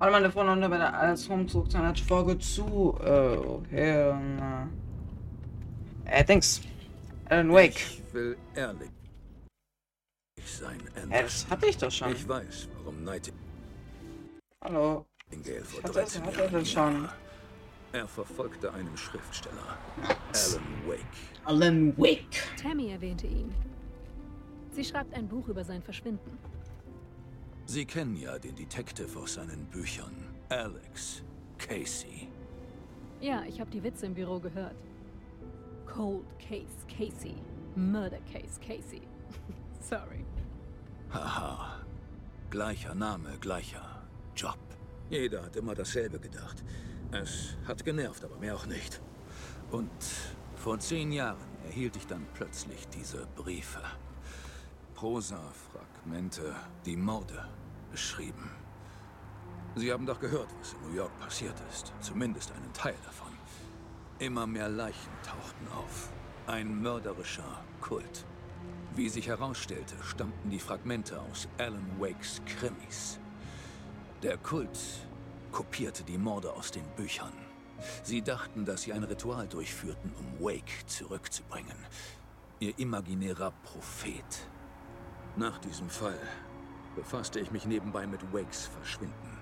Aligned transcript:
Alle 0.00 0.12
meine 0.12 0.32
Freunde 0.32 0.68
bei 0.68 0.78
der 0.78 0.94
alles 0.98 1.28
Umzug 1.28 1.70
zu 1.70 1.76
einer 1.76 1.94
Folge 1.94 2.38
zu. 2.38 2.96
Oh, 2.98 3.62
Hirn. 3.68 4.70
Äh, 6.06 6.24
thanks. 6.24 6.62
Alan 7.28 7.52
Wake. 7.52 7.76
Ich 7.76 8.14
will 8.14 8.36
ehrlich 8.54 8.90
sein, 10.46 10.80
Anders. 10.96 11.10
Ja, 11.10 11.22
das 11.22 11.50
hatte 11.50 11.66
ich 11.66 11.76
doch 11.76 11.90
schon. 11.90 12.12
Ich 12.12 12.26
weiß, 12.26 12.68
warum 12.78 13.04
Nightingale 13.04 13.44
Hallo. 14.64 15.06
Ich 15.30 15.82
hatte, 15.82 15.92
13 15.92 16.24
hatte 16.24 16.48
das 16.50 16.70
schon. 16.70 17.08
Er 17.92 18.08
verfolgte 18.08 18.72
einen 18.72 18.96
Schriftsteller, 18.96 19.78
Alan 20.32 20.86
Wake. 20.86 21.00
Alan 21.44 21.98
Wake. 21.98 22.42
Tammy 22.60 22.90
erwähnte 22.90 23.26
ihn. 23.26 23.52
Sie 24.72 24.84
schreibt 24.84 25.12
ein 25.14 25.28
Buch 25.28 25.46
über 25.48 25.64
sein 25.64 25.82
Verschwinden. 25.82 26.38
Sie 27.72 27.84
kennen 27.84 28.16
ja 28.16 28.36
den 28.36 28.56
Detective 28.56 29.16
aus 29.16 29.34
seinen 29.34 29.64
Büchern, 29.66 30.26
Alex 30.48 31.22
Casey. 31.56 32.26
Ja, 33.20 33.44
ich 33.44 33.60
habe 33.60 33.70
die 33.70 33.80
Witze 33.80 34.06
im 34.06 34.14
Büro 34.14 34.40
gehört. 34.40 34.74
Cold 35.86 36.26
Case 36.40 36.84
Casey. 36.88 37.36
Murder 37.76 38.18
Case 38.32 38.58
Casey. 38.58 39.02
Sorry. 39.80 40.24
Haha. 41.12 41.80
Gleicher 42.50 42.92
Name, 42.96 43.38
gleicher 43.40 44.02
Job. 44.34 44.58
Jeder 45.08 45.44
hat 45.44 45.54
immer 45.54 45.76
dasselbe 45.76 46.18
gedacht. 46.18 46.64
Es 47.12 47.56
hat 47.68 47.84
genervt, 47.84 48.24
aber 48.24 48.36
mehr 48.38 48.56
auch 48.56 48.66
nicht. 48.66 49.00
Und 49.70 49.92
vor 50.56 50.80
zehn 50.80 51.12
Jahren 51.12 51.46
erhielt 51.66 51.94
ich 51.94 52.08
dann 52.08 52.26
plötzlich 52.34 52.88
diese 52.88 53.28
Briefe. 53.36 53.82
Prosa-Fragmente, 54.96 56.52
die 56.84 56.96
Morde 56.96 57.48
beschrieben. 57.90 58.50
Sie 59.76 59.92
haben 59.92 60.06
doch 60.06 60.18
gehört, 60.18 60.48
was 60.58 60.72
in 60.72 60.88
New 60.88 60.96
York 60.96 61.18
passiert 61.20 61.54
ist. 61.70 61.92
Zumindest 62.00 62.52
einen 62.52 62.72
Teil 62.72 62.96
davon. 63.04 63.32
Immer 64.18 64.46
mehr 64.46 64.68
Leichen 64.68 65.12
tauchten 65.22 65.68
auf. 65.68 66.10
Ein 66.46 66.82
mörderischer 66.82 67.64
Kult. 67.80 68.26
Wie 68.96 69.08
sich 69.08 69.28
herausstellte, 69.28 69.94
stammten 70.02 70.50
die 70.50 70.58
Fragmente 70.58 71.20
aus 71.20 71.48
Alan 71.58 71.86
Wakes 71.98 72.42
Krimis. 72.44 73.20
Der 74.22 74.36
Kult 74.36 74.78
kopierte 75.52 76.02
die 76.02 76.18
Morde 76.18 76.52
aus 76.52 76.70
den 76.72 76.84
Büchern. 76.96 77.32
Sie 78.02 78.20
dachten, 78.20 78.64
dass 78.64 78.82
sie 78.82 78.92
ein 78.92 79.04
Ritual 79.04 79.46
durchführten, 79.46 80.12
um 80.18 80.44
Wake 80.44 80.86
zurückzubringen. 80.86 81.76
Ihr 82.58 82.78
imaginärer 82.78 83.52
Prophet. 83.62 84.48
Nach 85.36 85.58
diesem 85.58 85.88
Fall 85.88 86.18
befasste 86.96 87.40
ich 87.40 87.50
mich 87.50 87.64
nebenbei 87.66 88.06
mit 88.06 88.20
Wakes 88.32 88.66
Verschwinden. 88.66 89.38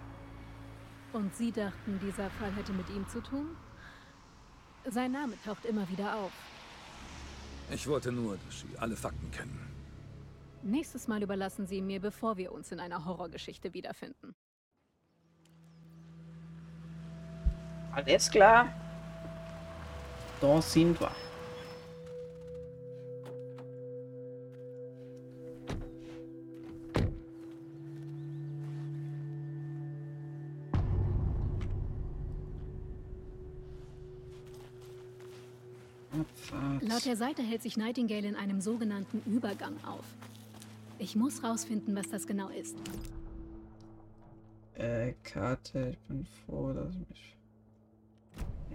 Und 1.12 1.34
Sie 1.34 1.50
dachten, 1.50 1.98
dieser 2.00 2.30
Fall 2.30 2.52
hätte 2.52 2.72
mit 2.72 2.88
ihm 2.90 3.08
zu 3.08 3.20
tun? 3.20 3.56
Sein 4.84 5.12
Name 5.12 5.34
taucht 5.44 5.64
immer 5.64 5.88
wieder 5.88 6.16
auf. 6.16 6.32
Ich 7.70 7.86
wollte 7.86 8.12
nur, 8.12 8.38
dass 8.46 8.60
Sie 8.60 8.78
alle 8.78 8.96
Fakten 8.96 9.30
kennen. 9.30 9.58
Nächstes 10.62 11.08
Mal 11.08 11.22
überlassen 11.22 11.66
Sie 11.66 11.76
ihn 11.76 11.86
mir, 11.86 12.00
bevor 12.00 12.36
wir 12.36 12.52
uns 12.52 12.72
in 12.72 12.80
einer 12.80 13.04
Horrorgeschichte 13.04 13.74
wiederfinden. 13.74 14.34
Alles 17.92 18.30
klar. 18.30 18.72
Da 20.40 20.62
sind 20.62 21.00
wir. 21.00 21.10
Laut 36.98 37.06
der 37.06 37.16
Seite 37.16 37.44
hält 37.44 37.62
sich 37.62 37.76
Nightingale 37.76 38.26
in 38.26 38.34
einem 38.34 38.60
sogenannten 38.60 39.22
Übergang 39.24 39.76
auf. 39.84 40.04
Ich 40.98 41.14
muss 41.14 41.44
rausfinden, 41.44 41.94
was 41.94 42.08
das 42.08 42.26
genau 42.26 42.48
ist. 42.48 42.74
Äh, 44.74 45.12
Karte, 45.22 45.90
ich 45.92 45.98
bin 46.08 46.26
froh, 46.26 46.72
dass 46.72 46.92
ich 46.96 47.08
mich. 47.08 47.36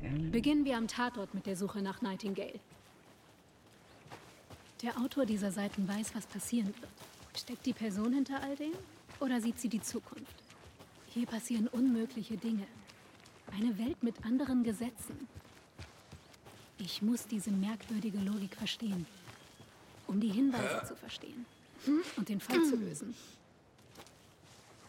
Ähm, 0.04 0.32
Beginnen 0.32 0.64
wir 0.64 0.78
am 0.78 0.88
Tatort 0.88 1.34
mit 1.34 1.46
der 1.46 1.58
Suche 1.58 1.82
nach 1.82 2.02
Nightingale. 2.02 2.62
Der 4.84 4.98
Autor 5.00 5.26
dieser 5.26 5.52
Seiten 5.52 5.86
weiß, 5.86 6.16
was 6.16 6.26
passieren 6.26 6.74
wird. 6.80 7.38
Steckt 7.38 7.66
die 7.66 7.74
Person 7.74 8.14
hinter 8.14 8.42
all 8.42 8.56
dem? 8.56 8.72
Oder 9.20 9.42
sieht 9.42 9.60
sie 9.60 9.68
die 9.68 9.82
Zukunft? 9.82 10.44
Hier 11.08 11.26
passieren 11.26 11.68
unmögliche 11.68 12.38
Dinge. 12.38 12.68
Eine 13.52 13.78
Welt 13.78 14.02
mit 14.02 14.26
anderen 14.26 14.64
Gesetzen. 14.64 15.28
Ich 16.86 17.02
muss 17.02 17.26
diese 17.26 17.50
merkwürdige 17.50 18.18
Logik 18.20 18.56
verstehen, 18.56 19.06
um 20.08 20.20
die 20.20 20.28
Hinweise 20.30 20.86
zu 20.86 20.96
verstehen 20.98 21.46
und 22.18 22.28
den 22.28 22.42
Fall 22.42 22.62
zu 22.66 22.76
lösen. 22.76 23.16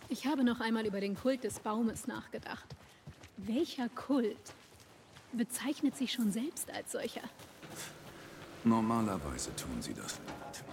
Ich 0.08 0.26
habe 0.26 0.42
noch 0.42 0.60
einmal 0.60 0.84
über 0.86 1.00
den 1.00 1.14
Kult 1.16 1.44
des 1.44 1.60
Baumes 1.60 2.08
nachgedacht. 2.08 2.66
Welcher 3.36 3.88
Kult 3.90 4.36
bezeichnet 5.32 5.96
sich 5.96 6.12
schon 6.12 6.32
selbst 6.32 6.68
als 6.70 6.90
solcher? 6.92 7.22
Normalerweise 8.64 9.54
tun 9.54 9.80
Sie 9.80 9.94
das 9.94 10.18
nicht. 10.20 10.64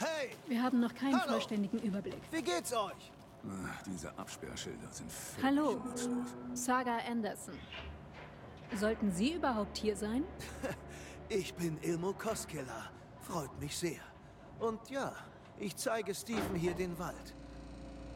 Hey, 0.00 0.30
Wir 0.48 0.62
haben 0.62 0.80
noch 0.80 0.94
keinen 0.94 1.20
Hallo. 1.20 1.32
vollständigen 1.32 1.78
Überblick. 1.80 2.20
wie 2.32 2.42
geht's 2.42 2.72
euch? 2.72 3.12
Ach, 3.66 3.82
diese 3.84 4.10
Absperrschilder 4.18 4.88
sind 4.90 5.10
völlig 5.12 5.44
Hallo, 5.46 5.72
nutzlos. 5.84 6.26
Saga 6.54 6.98
Anderson. 7.08 7.54
Sollten 8.76 9.10
Sie 9.12 9.34
überhaupt 9.34 9.76
hier 9.78 9.96
sein? 9.96 10.24
Ich 11.32 11.54
bin 11.54 11.78
Ilmo 11.82 12.12
Koskela. 12.12 12.90
Freut 13.20 13.56
mich 13.60 13.76
sehr. 13.76 14.00
Und 14.58 14.90
ja, 14.90 15.12
ich 15.60 15.76
zeige 15.76 16.12
Stephen 16.12 16.56
hier 16.56 16.74
den 16.74 16.98
Wald. 16.98 17.36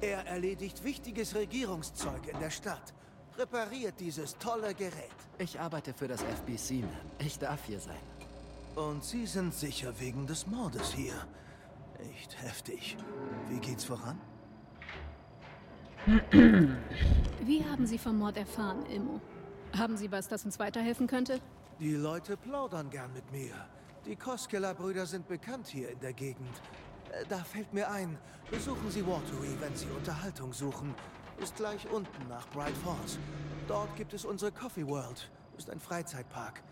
Er 0.00 0.26
erledigt 0.26 0.82
wichtiges 0.82 1.32
Regierungszeug 1.37 2.26
in 2.26 2.41
der 2.41 2.50
Stadt. 2.50 2.92
Repariert 3.38 4.00
dieses 4.00 4.37
tolle 4.38 4.75
Gerät. 4.75 5.15
Ich 5.38 5.60
arbeite 5.60 5.94
für 5.94 6.09
das 6.09 6.25
FBC, 6.25 6.82
Ma'am. 6.82 7.25
Ich 7.25 7.38
darf 7.38 7.65
hier 7.66 7.78
sein. 7.78 8.03
Und 8.75 9.04
Sie 9.04 9.26
sind 9.26 9.54
sicher 9.54 9.92
wegen 10.00 10.26
des 10.26 10.48
Mordes 10.48 10.92
hier. 10.92 11.15
Echt 12.10 12.42
heftig. 12.42 12.97
Wie 13.48 13.60
geht's 13.60 13.84
voran? 13.84 14.21
Wie 17.44 17.65
haben 17.65 17.86
Sie 17.86 17.98
vom 17.98 18.19
Mord 18.19 18.36
erfahren, 18.36 18.84
Ilmo? 18.91 19.21
Haben 19.76 19.96
Sie 19.96 20.12
was, 20.12 20.28
das 20.28 20.44
uns 20.44 20.58
weiterhelfen 20.58 21.06
könnte? 21.06 21.40
Die 21.80 21.94
Leute 21.96 22.36
plaudern 22.36 22.90
gern 22.90 23.12
mit 23.12 23.30
mir. 23.32 23.54
Die 24.06 24.14
Koskela-Brüder 24.14 25.04
sind 25.06 25.26
bekannt 25.26 25.66
hier 25.66 25.90
in 25.90 25.98
der 25.98 26.12
Gegend. 26.12 26.60
Äh, 27.10 27.24
Da 27.28 27.38
fällt 27.38 27.72
mir 27.72 27.90
ein, 27.90 28.16
besuchen 28.50 28.88
Sie 28.90 29.04
Watery, 29.04 29.56
wenn 29.60 29.74
Sie 29.74 29.86
Unterhaltung 29.86 30.52
suchen. 30.52 30.94
Ist 31.40 31.56
gleich 31.56 31.90
unten 31.90 32.28
nach 32.28 32.48
Bright 32.50 32.76
Falls. 32.84 33.18
Dort 33.66 33.96
gibt 33.96 34.14
es 34.14 34.24
unsere 34.24 34.52
Coffee 34.52 34.86
World. 34.86 35.28
Ist 35.58 35.68
ein 35.70 35.80
Freizeitpark. 35.80 36.62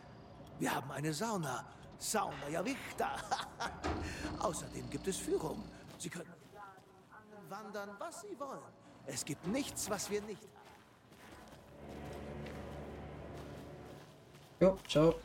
Wir 0.61 0.73
haben 0.73 0.91
eine 0.93 1.13
Sauna. 1.13 1.65
Sauna 1.99 2.49
ja 2.51 2.65
Wichta. 2.65 3.17
Außerdem 4.39 4.89
gibt 4.91 5.09
es 5.09 5.17
Führung. 5.17 5.65
Sie 5.99 6.09
können 6.09 6.33
wandern, 7.49 7.91
was 7.99 8.21
Sie 8.23 8.39
wollen. 8.39 8.63
Es 9.07 9.25
gibt 9.25 9.47
nichts, 9.49 9.91
was 9.91 10.09
wir 10.09 10.23
nicht 10.23 10.43
haben. 10.43 10.62
Jo, 14.63 14.79
ciao. 14.87 15.17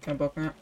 Kein 0.00 0.18
Bock 0.18 0.36
mehr. 0.36 0.52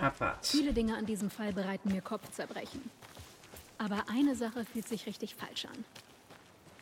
Abfahrt. 0.00 0.46
Viele 0.46 0.72
Dinge 0.72 0.96
an 0.96 1.06
diesem 1.06 1.28
Fall 1.28 1.52
bereiten 1.52 1.90
mir 1.90 2.02
Kopfzerbrechen. 2.02 2.88
Aber 3.76 4.04
eine 4.08 4.36
Sache 4.36 4.64
fühlt 4.64 4.86
sich 4.86 5.06
richtig 5.06 5.34
falsch 5.34 5.64
an. 5.64 5.84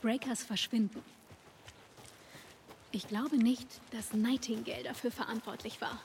Breakers 0.03 0.43
verschwinden. 0.43 1.03
Ich 2.93 3.09
glaube 3.09 3.38
nicht, 3.38 3.81
dass 3.91 4.12
Nightingale 4.12 4.82
dafür 4.82 5.12
verantwortlich 5.12 5.81
war. 5.81 6.03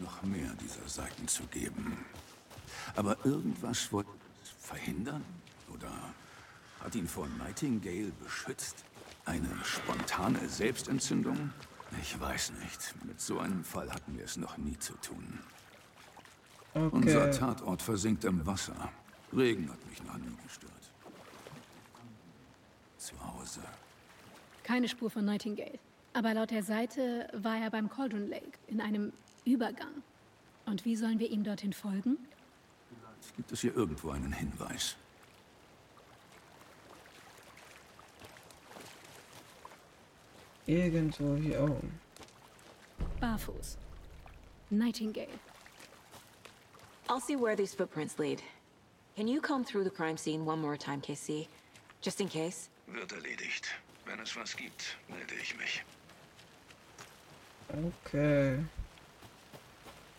noch 0.00 0.22
mehr 0.24 0.50
dieser 0.60 0.88
Seiten 0.88 1.28
zu 1.28 1.44
geben. 1.44 2.04
Aber 2.96 3.16
irgendwas 3.24 3.92
wollte 3.92 4.10
es 4.42 4.50
verhindern? 4.58 5.24
Oder 5.72 5.92
hat 6.80 6.96
ihn 6.96 7.06
vor 7.06 7.28
Nightingale 7.38 8.10
beschützt? 8.20 8.84
Eine 9.24 9.48
spontane 9.64 10.48
Selbstentzündung? 10.48 11.50
Ich 12.00 12.18
weiß 12.20 12.52
nicht. 12.62 12.94
Mit 13.04 13.20
so 13.20 13.38
einem 13.38 13.64
Fall 13.64 13.90
hatten 13.92 14.16
wir 14.18 14.24
es 14.24 14.36
noch 14.36 14.56
nie 14.58 14.78
zu 14.78 14.94
tun. 14.94 15.38
Unser 16.74 17.28
Okay. 17.28 17.38
Tatort 17.38 17.82
versinkt 17.82 18.24
im 18.24 18.44
Wasser. 18.46 18.90
Regen 19.32 19.70
hat 19.70 19.84
mich 19.88 20.02
noch 20.04 20.16
nie 20.18 20.36
gestört. 20.44 20.72
Zu 22.98 23.14
Hause. 23.24 23.60
Keine 24.64 24.88
Spur 24.88 25.10
von 25.10 25.24
Nightingale. 25.24 25.78
Aber 26.12 26.34
laut 26.34 26.50
der 26.50 26.62
Seite 26.62 27.28
war 27.32 27.56
er 27.58 27.70
beim 27.70 27.88
Cauldron 27.88 28.28
Lake 28.28 28.58
in 28.66 28.80
einem 28.80 29.12
Übergang. 29.44 30.02
Und 30.66 30.84
wie 30.84 30.96
sollen 30.96 31.18
wir 31.18 31.30
ihm 31.30 31.44
dorthin 31.44 31.72
folgen? 31.72 32.16
Gibt 33.36 33.52
es 33.52 33.60
hier 33.60 33.74
irgendwo 33.74 34.10
einen 34.10 34.32
Hinweis? 34.32 34.96
Irgendwo 40.66 41.36
hier 41.36 41.62
oben. 41.62 41.98
Barfuß. 43.20 43.78
Nightingale. 44.70 45.38
I'll 47.08 47.20
see 47.20 47.36
where 47.36 47.56
these 47.56 47.74
footprints 47.74 48.18
lead. 48.18 48.42
Can 49.16 49.28
you 49.28 49.40
comb 49.40 49.64
through 49.64 49.84
the 49.84 49.90
crime 49.90 50.16
scene 50.16 50.44
one 50.44 50.60
more 50.60 50.76
time, 50.76 51.00
KC? 51.00 51.46
Just 52.00 52.20
in 52.20 52.28
case? 52.28 52.68
Wird 52.86 53.12
erledigt. 53.12 53.66
Wenn 54.06 54.20
es 54.20 54.36
was 54.36 54.56
gibt, 54.56 54.96
melde 55.08 55.34
ich 55.40 55.56
mich. 55.56 55.82
Okay. 58.04 58.58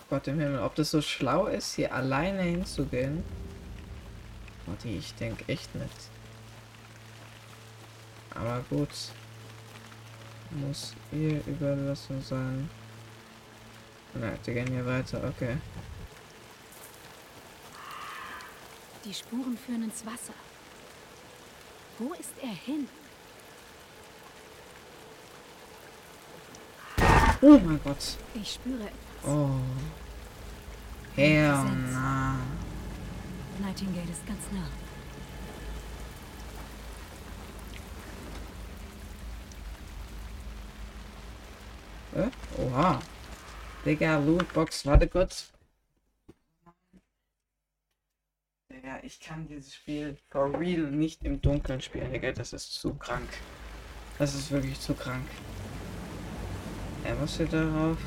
Gott 0.09 0.27
im 0.27 0.39
Himmel, 0.39 0.59
ob 0.59 0.75
das 0.75 0.91
so 0.91 1.01
schlau 1.01 1.47
ist, 1.47 1.75
hier 1.75 1.93
alleine 1.93 2.41
hinzugehen? 2.43 3.23
Warte, 4.65 4.87
ich 4.87 5.13
denke 5.15 5.43
echt 5.47 5.73
nicht. 5.75 6.09
Aber 8.33 8.63
gut. 8.69 8.89
Muss 10.55 10.93
ihr 11.11 11.45
Überlassung 11.47 12.21
sein. 12.21 12.69
Na, 14.13 14.31
die 14.45 14.53
gehen 14.53 14.67
hier 14.67 14.85
weiter, 14.85 15.21
okay. 15.27 15.57
Die 19.03 19.13
Spuren 19.13 19.57
führen 19.57 19.83
ins 19.83 20.05
Wasser. 20.05 20.33
Wo 21.99 22.13
ist 22.13 22.33
er 22.41 22.49
hin? 22.49 22.87
Oh 27.41 27.59
mein 27.63 27.79
Gott. 27.83 28.17
Ich 28.33 28.53
spüre 28.53 28.83
etwas. 28.83 29.29
Oh. 29.29 29.59
Präsenz. 31.13 31.91
na. 31.91 32.37
Nightingale 33.59 34.09
ist 34.11 34.25
ganz 34.25 34.41
nah. 34.51 34.84
Oha. 42.75 42.99
Digga, 43.85 44.17
Lootbox, 44.19 44.85
warte 44.85 45.07
kurz. 45.07 45.51
Digga, 48.69 48.99
ich 49.03 49.19
kann 49.21 49.47
dieses 49.47 49.73
Spiel 49.73 50.17
for 50.29 50.59
real 50.59 50.91
nicht 50.91 51.23
im 51.23 51.41
Dunkeln 51.41 51.79
spielen, 51.81 52.11
Digga. 52.11 52.33
Das 52.33 52.51
ist 52.51 52.73
zu 52.73 52.93
krank. 52.95 53.29
Das 54.19 54.35
ist 54.35 54.51
wirklich 54.51 54.79
zu 54.79 54.93
krank. 54.93 55.25
Äh, 57.05 57.13
was 57.19 57.35
steht 57.35 57.53
darauf? 57.53 57.97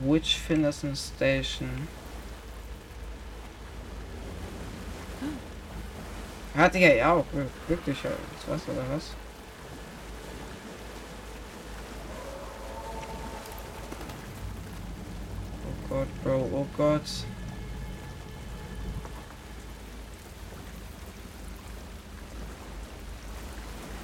Witch 0.00 0.36
Finderson 0.38 0.96
Station. 0.96 1.88
Ah, 6.56 6.68
Digga, 6.68 6.88
ja 6.94 7.12
auch. 7.14 7.26
Wirklich, 7.68 8.02
ja. 8.02 8.10
Das 8.34 8.48
was 8.48 8.68
oder 8.68 8.84
was? 8.90 9.16
Oh 15.64 15.79
Gott, 15.90 16.06
Bro, 16.22 16.48
oh 16.52 16.66
Gott. 16.76 17.02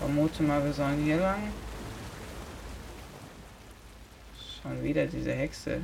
Vermute 0.01 0.43
mal, 0.43 0.65
wir 0.65 0.73
sollen 0.73 1.05
hier 1.05 1.19
lang. 1.19 1.53
Schon 4.61 4.83
wieder 4.83 5.07
diese 5.07 5.33
Hexe. 5.33 5.81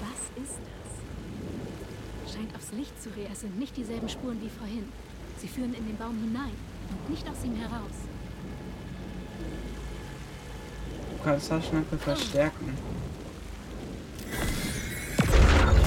Was 0.00 0.42
ist 0.42 0.58
das? 2.24 2.32
Scheint 2.32 2.56
aufs 2.56 2.72
Es 3.32 3.40
sind 3.40 3.58
nicht 3.58 3.74
dieselben 3.74 4.10
Spuren 4.10 4.38
wie 4.42 4.50
vorhin. 4.50 4.92
Sie 5.38 5.48
führen 5.48 5.72
in 5.72 5.86
den 5.86 5.96
Baum 5.96 6.14
hinein 6.20 6.52
und 6.90 7.10
nicht 7.10 7.26
aus 7.26 7.42
ihm 7.42 7.56
heraus. 7.56 7.96
Du 11.16 11.24
kannst 11.24 11.48
Taschenlampe 11.48 11.96
verstärken. 11.96 12.76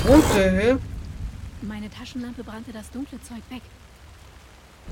What 0.06 0.24
the 0.34 0.40
hell? 0.40 0.80
Meine 1.62 1.90
Taschenlampe 1.90 2.44
brannte 2.44 2.72
das 2.72 2.90
dunkle 2.90 3.22
Zeug 3.22 3.44
weg. 3.50 3.62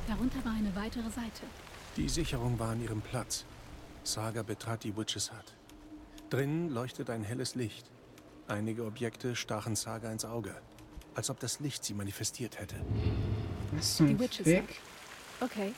Darunter 0.08 0.46
war 0.46 0.54
eine 0.54 0.76
weitere 0.76 1.10
Seite. 1.10 1.44
Die 1.98 2.10
Sicherung 2.10 2.60
war 2.60 2.70
an 2.70 2.84
ihrem 2.84 3.02
Platz. 3.02 3.46
Saga 4.04 4.44
betrat 4.44 4.84
die 4.84 4.96
Witches 4.96 5.32
Hut. 5.32 5.56
Drinnen 6.30 6.70
leuchtet 6.70 7.10
ein 7.10 7.24
helles 7.24 7.56
Licht. 7.56 7.90
Einige 8.48 8.86
Objekte 8.86 9.36
stachen 9.36 9.76
Saga 9.76 10.12
ins 10.12 10.26
Auge, 10.26 10.56
als 11.16 11.30
ob 11.30 11.40
das 11.40 11.60
Licht 11.60 11.84
sie 11.84 11.94
manifestiert 11.94 12.60
hätte. 12.60 12.76
Was 13.72 13.98
zum 13.98 14.08
Die 14.08 14.20
Witches 14.20 14.46
Fick? 14.46 14.82
Okay. 15.42 15.74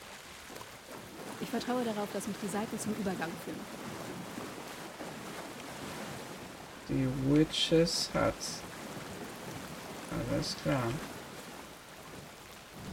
Ich 1.40 1.50
vertraue 1.50 1.84
darauf, 1.84 2.10
dass 2.12 2.26
mich 2.26 2.36
die 2.42 2.48
Seiten 2.48 2.78
zum 2.78 2.94
Übergang 2.94 3.30
führen. 3.44 3.60
Die 6.88 7.34
Witches 7.34 8.10
hat. 8.14 8.34
Alles 10.30 10.56
klar. 10.62 10.84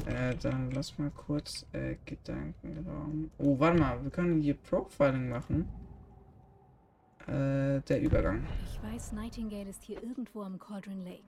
Äh, 0.05 0.35
dann 0.41 0.71
lass 0.71 0.97
mal 0.97 1.11
kurz 1.11 1.65
äh, 1.71 1.95
Gedankenraum. 2.05 3.31
Oh, 3.37 3.57
warte 3.59 3.79
mal, 3.79 4.03
wir 4.03 4.11
können 4.11 4.41
hier 4.41 4.55
Profiling 4.55 5.29
machen. 5.29 5.69
Äh, 7.27 7.79
der 7.81 8.01
Übergang. 8.01 8.45
Ich 8.65 8.83
weiß, 8.83 9.13
Nightingale 9.13 9.69
ist 9.69 9.83
hier 9.83 10.01
irgendwo 10.03 10.41
am 10.41 10.59
Cauldron 10.59 11.05
Lake. 11.05 11.23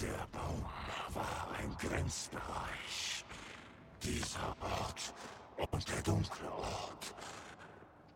Der 0.00 0.26
Baum 0.32 0.64
Grenzbereich. 1.78 3.24
Dieser 4.02 4.56
Ort 4.60 5.14
und 5.72 5.88
der 5.88 6.02
dunkle 6.02 6.52
Ort. 6.52 7.14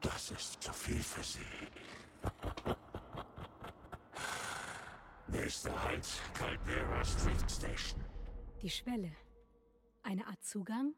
Das 0.01 0.31
ist 0.31 0.63
zu 0.63 0.73
viel 0.73 1.03
für 1.03 1.23
Sie. 1.23 1.41
Nächster 5.29 5.85
Halt, 5.85 6.07
Caldera 6.35 7.05
Street 7.05 7.51
Station. 7.51 8.01
Die 8.63 8.71
Schwelle. 8.71 9.13
Eine 10.03 10.27
Art 10.27 10.43
Zugang, 10.43 10.95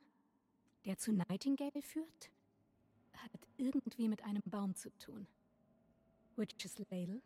der 0.85 0.99
zu 0.99 1.12
Nightingale 1.12 1.82
führt? 1.82 2.31
Hat 3.15 3.31
irgendwie 3.56 4.08
mit 4.08 4.23
einem 4.25 4.43
Baum 4.46 4.75
zu 4.75 4.91
tun. 4.98 5.27
Witch's 6.37 6.79
Ladle? 6.91 7.20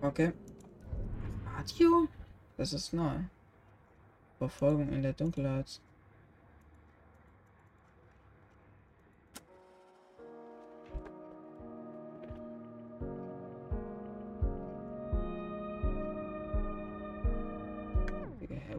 Okay. 0.00 0.32
Radio? 1.46 2.08
Das 2.56 2.72
ist 2.72 2.92
neu. 2.92 3.18
Verfolgung 4.38 4.88
in 4.92 5.02
der 5.02 5.12
Dunkelheit. 5.12 5.80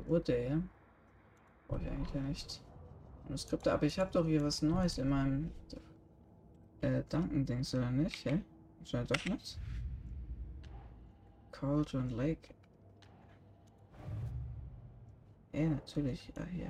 Wurde, 0.08 0.44
ja? 0.44 0.60
Brauche 1.68 1.84
ich 1.84 1.92
eigentlich 1.92 2.14
ja 2.16 2.22
nicht. 2.22 2.62
Manuskripte, 3.26 3.72
aber 3.72 3.86
ich 3.86 4.00
habe 4.00 4.10
doch 4.12 4.26
hier 4.26 4.44
was 4.44 4.64
Neues 4.64 4.98
in 4.98 5.08
meinem 5.08 5.52
äh, 6.82 7.04
Dankendings, 7.10 7.76
oder 7.76 7.92
nicht? 7.92 8.26
Hä? 8.26 8.42
Scheint 8.86 9.12
doch 9.12 9.24
nicht. 9.26 9.60
Cauldron 11.52 12.10
Lake. 12.10 12.56
Ja, 15.54 15.68
natürlich. 15.70 16.32
Ah, 16.38 16.44
hier. 16.52 16.68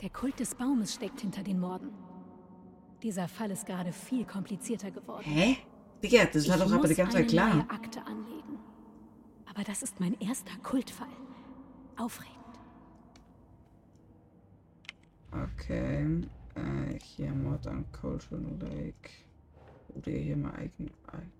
Der 0.00 0.10
Kult 0.10 0.38
des 0.40 0.54
Baumes 0.54 0.94
steckt 0.94 1.20
hinter 1.20 1.42
den 1.42 1.58
Morden. 1.60 1.90
Dieser 3.02 3.28
Fall 3.28 3.50
ist 3.50 3.66
gerade 3.66 3.92
viel 3.92 4.24
komplizierter 4.24 4.90
geworden. 4.90 5.24
Hä? 5.24 5.56
Digga, 6.02 6.24
das 6.26 6.48
war 6.48 6.56
Ich 6.56 6.62
doch 6.62 6.72
aber 6.72 6.88
die 6.88 6.94
ganze 6.94 7.18
Zeit 7.18 7.28
klar. 7.28 7.54
neue 7.54 7.70
Akte 7.70 8.02
anlegen. 8.04 8.58
Aber 9.46 9.62
das 9.64 9.82
ist 9.82 10.00
mein 10.00 10.18
erster 10.20 10.56
Kultfall. 10.62 11.08
Aufregend. 11.96 12.34
Okay. 15.32 16.20
Äh, 16.54 16.98
hier 17.02 17.32
Mord 17.32 17.66
an 17.66 17.84
Cauldron 17.92 18.58
Lake. 18.60 19.10
Oder 19.94 20.12
hier 20.12 20.36
mal 20.36 20.54
eigen. 20.54 20.90
ei- 21.12 21.30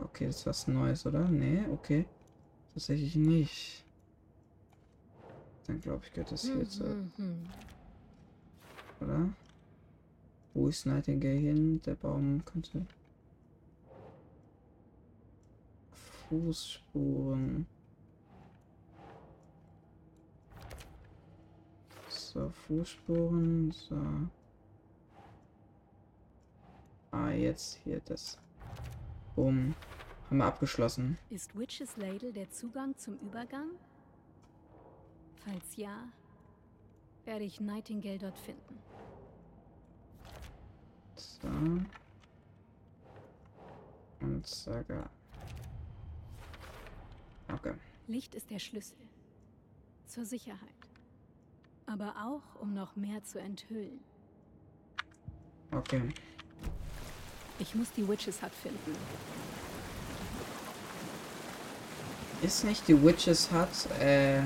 Okay, 0.00 0.26
das 0.26 0.36
ist 0.38 0.46
was 0.46 0.68
Neues, 0.68 1.06
oder? 1.06 1.28
Nee, 1.28 1.64
okay. 1.72 2.06
Tatsächlich 2.72 3.16
nicht. 3.16 3.83
Dann 5.66 5.80
glaube 5.80 6.04
ich, 6.04 6.12
gehört 6.12 6.32
das 6.32 6.42
hier 6.42 6.68
zu. 6.68 6.84
Mhm. 7.16 7.44
Oder? 9.00 9.28
Wo 10.52 10.68
ist 10.68 10.86
Nightingale 10.86 11.34
hin? 11.34 11.80
Der 11.82 11.94
Baum 11.94 12.44
könnte. 12.44 12.86
Fußspuren. 16.28 17.66
So, 22.08 22.50
Fußspuren. 22.50 23.72
So. 23.72 23.96
Ah, 27.10 27.30
jetzt 27.30 27.74
hier 27.84 28.00
das. 28.04 28.38
Boom. 29.36 29.74
Haben 30.28 30.38
wir 30.38 30.46
abgeschlossen. 30.46 31.18
Ist 31.30 31.56
Witches 31.56 31.96
Ladle 31.96 32.32
der 32.32 32.50
Zugang 32.50 32.96
zum 32.96 33.18
Übergang? 33.18 33.70
Falls 35.44 35.76
ja, 35.76 36.08
werde 37.24 37.44
ich 37.44 37.60
Nightingale 37.60 38.18
dort 38.18 38.38
finden. 38.38 38.78
So. 41.16 41.48
Und 44.20 44.46
Saga. 44.46 45.10
Okay. 47.52 47.74
Licht 48.06 48.34
ist 48.34 48.50
der 48.50 48.58
Schlüssel. 48.58 48.96
Zur 50.06 50.24
Sicherheit. 50.24 50.58
Aber 51.86 52.14
auch, 52.16 52.60
um 52.60 52.72
noch 52.72 52.96
mehr 52.96 53.22
zu 53.24 53.38
enthüllen. 53.38 54.00
Okay. 55.70 56.08
Ich 57.58 57.74
muss 57.74 57.92
die 57.92 58.06
Witches 58.08 58.42
Hut 58.42 58.52
finden. 58.52 58.96
Ist 62.42 62.64
nicht 62.64 62.88
die 62.88 63.02
Witches 63.02 63.50
Hut, 63.52 63.90
äh. 64.00 64.42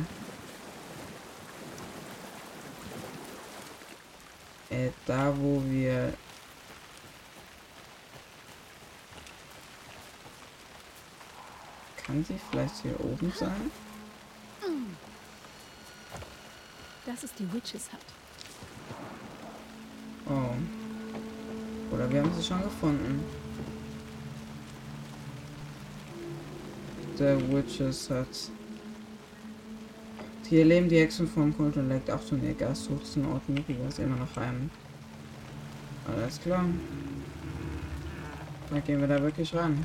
Äh, 4.79 4.91
da 5.07 5.35
wo 5.37 5.63
wir. 5.67 6.13
Kann 11.97 12.25
sie 12.25 12.39
vielleicht 12.51 12.77
hier 12.83 12.99
oben 13.01 13.33
sein? 13.33 13.71
Das 17.05 17.25
ist 17.25 17.39
die 17.39 17.53
Witches 17.53 17.91
Hut. 17.91 18.01
Oh. 20.27 21.95
Oder 21.95 22.11
wir 22.11 22.23
haben 22.23 22.33
sie 22.35 22.45
schon 22.45 22.63
gefunden. 22.63 23.25
Der 27.19 27.37
Witches 27.51 28.09
Hut. 28.11 28.58
Hier 30.49 30.65
leben 30.65 30.89
die 30.89 30.99
Hexen 30.99 31.29
vom 31.29 31.55
Kult 31.55 31.77
und 31.77 31.91
legt 31.91 32.09
Achtung, 32.09 32.43
ihr 32.43 32.55
Gast 32.55 32.85
sucht 32.85 33.15
den 33.17 33.27
Ort 33.27 33.47
Mirias 33.51 33.99
immer 33.99 34.17
noch 34.17 34.35
heim. 34.37 34.71
Alles 36.07 36.41
klar. 36.41 36.65
Dann 38.71 38.85
gehen 38.85 38.99
wir 38.99 39.09
da 39.09 39.21
wirklich 39.21 39.55
ran. 39.55 39.85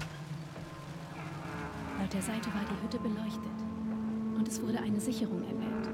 Laut 2.00 2.14
der 2.14 2.22
Seite 2.22 2.48
war 2.48 2.62
die 2.62 2.82
Hütte 2.82 2.98
beleuchtet. 2.98 3.58
Und 4.38 4.48
es 4.48 4.62
wurde 4.62 4.80
eine 4.80 5.02
Sicherung 5.02 5.42
erwähnt. 5.42 5.90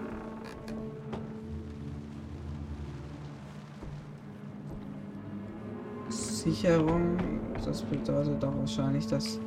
Sicherung, 6.09 7.17
das 7.65 7.81
bedeutet 7.81 8.43
doch 8.43 8.55
wahrscheinlich, 8.55 9.07
dass 9.07 9.39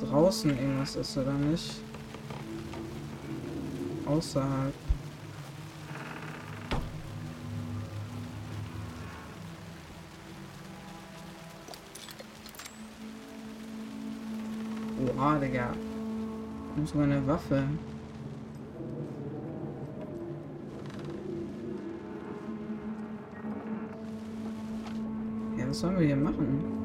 draußen 0.00 0.50
irgendwas 0.50 0.96
ist, 0.96 1.18
oder 1.18 1.34
nicht? 1.34 1.82
Außerhalb. 4.08 4.72
Oha, 15.14 15.38
Digga. 15.38 15.74
Und 16.74 16.88
sogar 16.88 17.04
eine 17.04 17.26
Waffe. 17.26 17.64
Ja, 25.58 25.68
was 25.68 25.80
sollen 25.80 25.98
wir 25.98 26.06
hier 26.06 26.16
machen? 26.16 26.77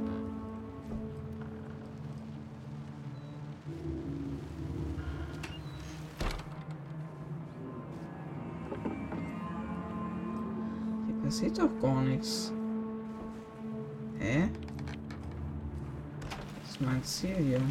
Passiert 11.24 11.58
doch 11.58 11.70
gar 11.82 12.02
nichts. 12.02 12.52
Hä? 14.20 14.50
Das 16.62 16.72
ist 16.72 16.82
mein 16.82 17.04
Ziel 17.04 17.36
hier. 17.36 17.62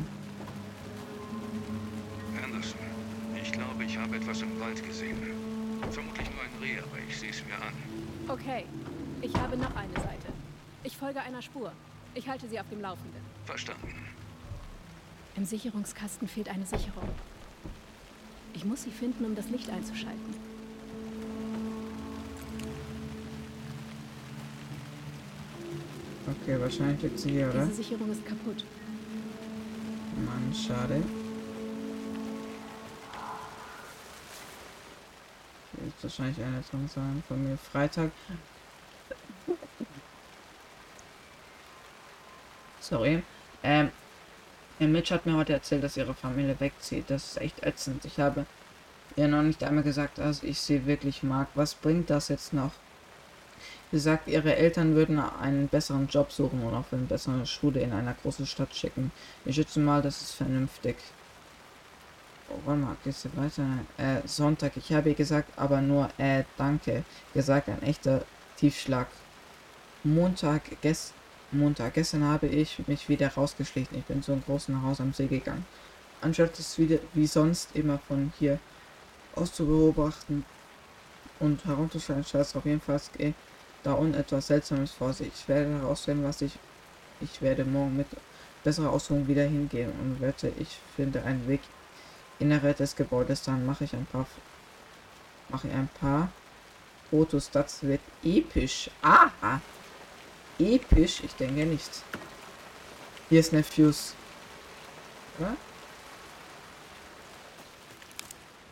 Anderson, 2.43 2.81
ich 3.41 3.53
glaube, 3.53 3.85
ich 3.85 3.97
habe 3.99 4.17
etwas 4.17 4.43
im 4.43 4.59
Wald 4.59 4.83
gesehen. 4.85 5.19
Vermutlich 5.91 6.31
nur 6.31 6.41
ein 6.41 6.63
Reh, 6.63 6.79
aber 6.79 6.99
ich 7.07 7.19
sehe 7.19 7.31
es 7.31 7.43
mir 7.45 7.55
an. 7.55 7.75
Okay, 8.29 8.65
ich 9.21 9.35
habe 9.37 9.57
noch 9.57 9.75
eine 9.77 9.95
Seite. 9.95 10.33
Ich 10.85 10.97
folge 10.97 11.21
einer 11.21 11.43
Spur. 11.43 11.73
Ich 12.15 12.29
halte 12.29 12.49
sie 12.49 12.59
auf 12.59 12.69
dem 12.71 12.81
Laufenden. 12.81 13.21
Verstanden. 13.45 13.95
Im 15.37 15.45
Sicherungskasten 15.45 16.29
fehlt 16.29 16.49
eine 16.49 16.67
Sicherung. 16.67 17.09
Ich 18.55 18.65
muss 18.65 18.83
sie 18.83 18.91
finden, 18.91 19.25
um 19.25 19.35
das 19.35 19.49
Licht 19.49 19.71
einzuschalten. 19.71 20.52
Okay, 26.43 26.61
wahrscheinlich 26.61 27.03
liegt 27.03 27.21
sie 27.21 27.31
hier, 27.31 27.49
oder? 27.51 27.67
Diese 27.67 27.77
Sicherung 27.77 28.11
ist 28.11 28.27
kaputt. 28.27 28.65
Mann, 30.27 30.53
schade. 30.53 30.97
Hier 35.71 35.85
wird 35.85 35.95
wahrscheinlich 36.03 36.39
eine 36.45 36.61
drin 36.69 36.89
sein 36.93 37.23
von 37.29 37.49
mir. 37.49 37.57
Freitag. 37.57 38.11
Sorry. 42.81 43.23
Ähm, 43.63 43.91
Herr 44.79 44.89
Mitch 44.89 45.15
hat 45.15 45.25
mir 45.27 45.37
heute 45.37 45.53
erzählt, 45.53 45.85
dass 45.85 45.97
ihre 45.97 46.13
Familie 46.13 46.59
wegzieht. 46.59 47.05
Das 47.09 47.25
ist 47.25 47.41
echt 47.41 47.63
ätzend. 47.63 48.05
Ich 48.05 48.19
habe 48.19 48.47
ihr 49.15 49.29
noch 49.29 49.43
nicht 49.43 49.63
einmal 49.63 49.85
gesagt, 49.85 50.19
dass 50.19 50.43
ich 50.43 50.61
sie 50.61 50.87
wirklich 50.87 51.23
mag. 51.23 51.47
Was 51.55 51.75
bringt 51.75 52.11
das 52.11 52.27
jetzt 52.27 52.53
noch? 52.53 52.73
Sie 53.93 53.99
sagt, 53.99 54.27
ihre 54.27 54.57
Eltern 54.57 54.95
würden 54.95 55.19
einen 55.19 55.69
besseren 55.69 56.09
Job 56.09 56.33
suchen 56.33 56.63
und 56.63 56.75
auf 56.75 56.91
eine 56.93 57.03
bessere 57.03 57.45
Schule 57.45 57.81
in 57.81 57.93
einer 57.93 58.15
großen 58.15 58.47
Stadt 58.47 58.75
schicken. 58.75 59.13
Ich 59.45 59.57
schätze 59.57 59.81
mal, 59.81 60.01
das 60.01 60.23
ist 60.23 60.33
vernünftig. 60.33 60.97
Oh, 62.49 62.55
warte 62.65 62.81
mal, 62.81 62.97
geht's 63.05 63.21
hier 63.21 63.37
weiter? 63.37 63.67
Äh, 63.99 64.27
Sonntag. 64.27 64.79
Ich 64.79 64.95
habe 64.95 65.11
ihr 65.11 65.15
gesagt, 65.15 65.51
aber 65.57 65.83
nur, 65.83 66.09
äh, 66.17 66.45
danke. 66.57 67.05
Gesagt, 67.35 67.69
ein 67.69 67.83
echter 67.83 68.25
Tiefschlag. 68.57 69.09
Montag, 70.05 70.81
gest 70.81 71.13
Montag. 71.51 71.93
Gestern 71.93 72.25
habe 72.25 72.47
ich 72.47 72.79
mich 72.89 73.11
wieder 73.11 73.29
rausgeschlichen. 73.29 73.99
Ich 73.99 74.05
bin 74.05 74.23
zu 74.23 74.33
einem 74.33 74.43
großen 74.43 74.83
Haus 74.83 75.03
am 75.03 75.13
See 75.13 75.27
gegangen. 75.27 75.67
Anstatt 76.23 76.59
es 76.59 76.79
wieder 76.79 76.99
wie 77.13 77.27
sonst 77.27 77.77
immer 77.77 77.99
von 77.99 78.33
hier 78.39 78.59
aus 79.35 79.53
zu 79.53 79.67
beobachten 79.67 80.47
und 81.41 81.63
herunterschreiben, 81.67 82.25
scheiß 82.25 82.57
auf 82.57 82.65
jeden 82.65 82.81
Fall 82.81 83.01
geht 83.19 83.35
da 83.83 83.93
unten 83.95 84.15
etwas 84.15 84.47
Seltsames 84.47 84.93
vor 84.93 85.13
sich. 85.13 85.29
Ich 85.35 85.49
werde 85.49 85.71
herausfinden, 85.81 86.25
was 86.25 86.41
ich. 86.43 86.53
Ich 87.21 87.41
werde 87.43 87.65
morgen 87.65 87.97
mit 87.97 88.07
besserer 88.65 88.91
Ausführung 88.91 89.27
wieder 89.29 89.43
hingehen 89.45 89.93
und 90.01 90.21
wette, 90.21 90.53
ich 90.59 90.79
finde 90.97 91.23
einen 91.25 91.47
Weg 91.49 91.61
innerhalb 92.39 92.77
des 92.77 92.97
Gebäudes. 92.97 93.43
Dann 93.43 93.65
mache 93.67 93.85
ich 93.85 93.93
ein 93.95 94.07
paar. 94.07 94.27
Mache 95.49 95.69
ich 95.69 95.75
ein 95.75 95.89
paar 96.01 96.29
Fotos. 97.11 97.51
Das 97.51 97.83
wird 97.83 98.01
episch. 98.25 98.91
Aha! 99.03 99.61
Episch? 100.59 101.23
Ich 101.25 101.35
denke 101.35 101.65
nicht. 101.67 101.91
Hier 103.29 103.41
ist 103.41 103.53
Nephews. 103.53 104.15
Ja? 105.39 105.57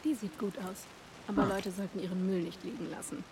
Die 0.04 0.14
sieht 0.14 0.38
gut 0.38 0.56
aus. 0.58 0.84
Aber 1.28 1.42
Ah. 1.42 1.46
Leute 1.56 1.70
sollten 1.70 2.00
ihren 2.00 2.26
Müll 2.26 2.42
nicht 2.42 2.62
liegen 2.64 2.90
lassen. 2.90 3.24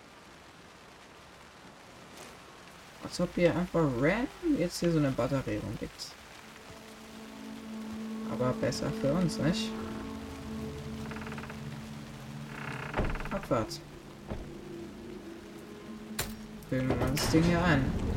Als 3.09 3.19
ob 3.21 3.29
hier 3.33 3.55
einfach 3.55 3.81
random 3.99 4.59
jetzt 4.59 4.79
hier 4.79 4.91
so 4.91 4.99
eine 4.99 5.09
Batterie 5.09 5.57
rumliegt. 5.57 6.11
Aber 8.31 8.53
besser 8.61 8.85
für 9.01 9.11
uns, 9.11 9.39
nicht? 9.39 9.71
Abwärts. 13.31 13.81
Füllen 16.69 16.87
wir 16.87 16.95
mal 16.97 17.11
das 17.15 17.31
Ding 17.31 17.43
hier 17.43 17.63
ein. 17.63 18.08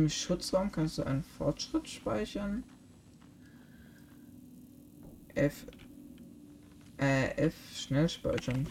Im 0.00 0.08
Schutzraum 0.08 0.72
kannst 0.72 0.96
du 0.96 1.02
einen 1.02 1.22
Fortschritt 1.22 1.86
speichern. 1.86 2.64
F. 5.34 5.66
Äh, 6.96 7.36
F 7.36 7.54
schnell 7.74 8.08
speichern. 8.08 8.66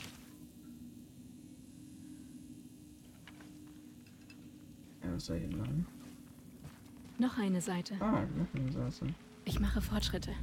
Ja, 5.03 5.13
was 5.13 5.27
soll 5.27 5.38
ich 5.38 5.55
machen? 5.55 5.86
Noch 7.19 7.38
eine 7.38 7.62
Seite. 7.62 7.93
Ah, 8.00 8.25
noch 8.36 8.59
eine 8.59 8.71
Sache. 8.71 9.13
Ich 9.45 9.59
mache 9.59 9.81
Fortschritte. 9.81 10.33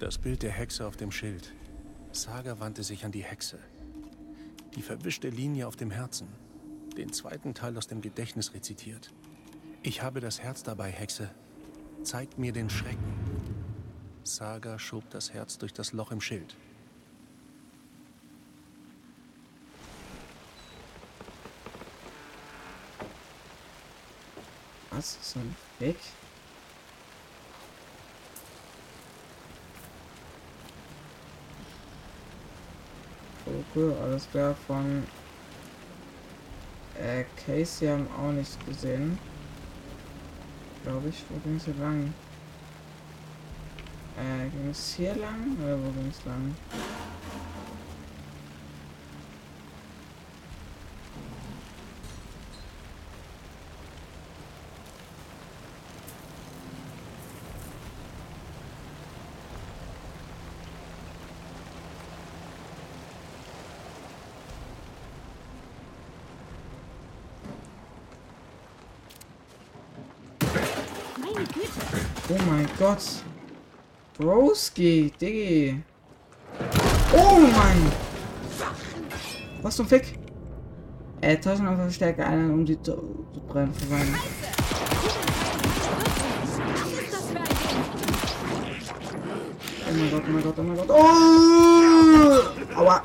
Das 0.00 0.18
Bild 0.18 0.42
der 0.42 0.50
Hexe 0.50 0.84
auf 0.84 0.96
dem 0.96 1.12
Schild. 1.12 1.52
Saga 2.10 2.58
wandte 2.58 2.82
sich 2.82 3.04
an 3.04 3.12
die 3.12 3.22
Hexe. 3.22 3.60
Die 4.74 4.82
verwischte 4.82 5.28
Linie 5.28 5.68
auf 5.68 5.76
dem 5.76 5.92
Herzen. 5.92 6.26
Den 6.96 7.12
zweiten 7.12 7.54
Teil 7.54 7.78
aus 7.78 7.86
dem 7.86 8.00
Gedächtnis 8.00 8.52
rezitiert. 8.52 9.12
Ich 9.86 10.02
habe 10.02 10.18
das 10.18 10.42
Herz 10.42 10.64
dabei, 10.64 10.90
Hexe. 10.90 11.30
Zeig 12.02 12.38
mir 12.38 12.52
den 12.52 12.68
Schrecken. 12.68 13.14
Saga 14.24 14.80
schob 14.80 15.08
das 15.10 15.32
Herz 15.32 15.58
durch 15.58 15.72
das 15.72 15.92
Loch 15.92 16.10
im 16.10 16.20
Schild. 16.20 16.56
Was? 24.90 25.18
So 25.22 25.38
ein 25.38 25.54
Weg? 25.78 25.98
Okay, 33.46 33.94
alles 34.02 34.28
klar. 34.32 34.56
Von 34.66 35.06
äh, 36.98 37.22
Casey 37.46 37.86
haben 37.86 38.08
auch 38.18 38.32
nichts 38.32 38.58
gesehen. 38.66 39.16
Glaube 40.86 41.08
ich, 41.08 41.24
wo 41.28 41.36
ging 41.40 41.56
es 41.56 41.64
hier 41.64 41.74
lang? 41.80 42.14
Äh, 44.16 44.48
ging 44.50 44.70
es 44.70 44.94
hier 44.94 45.16
lang 45.16 45.56
oder 45.60 45.76
wo 45.82 45.90
ging 45.90 46.08
es 46.08 46.24
lang? 46.24 46.54
Meine 71.18 71.46
Güte. 71.48 71.68
Oh 72.28 72.38
mein 72.50 72.66
Gott. 72.86 73.02
Broski, 74.16 75.12
Diggi. 75.20 75.82
Oh 77.12 77.40
Mann. 77.40 77.92
Was 79.60 79.74
zum 79.74 79.88
Fick? 79.88 80.16
Äh, 81.20 81.36
Taschen 81.36 81.66
auf 81.66 81.78
Verstärker 81.78 82.26
ein, 82.26 82.48
um 82.52 82.64
die 82.64 82.80
zu 82.80 83.26
zu 83.34 83.40
brennen 83.40 83.74
verwandeln. 83.74 84.14
Was 86.74 86.92
ist 86.92 87.12
das 87.12 87.26
für 87.26 87.38
ein 87.38 87.44
Ding? 87.58 87.82
Oh 89.88 89.92
mein 89.98 90.10
Gott, 90.12 90.22
oh 90.24 90.30
mein 90.30 90.42
Gott, 90.44 90.54
oh 90.56 90.62
mein 90.62 90.76
Gott. 90.76 90.90
Oh! 90.90 92.80
Aua. 92.80 93.02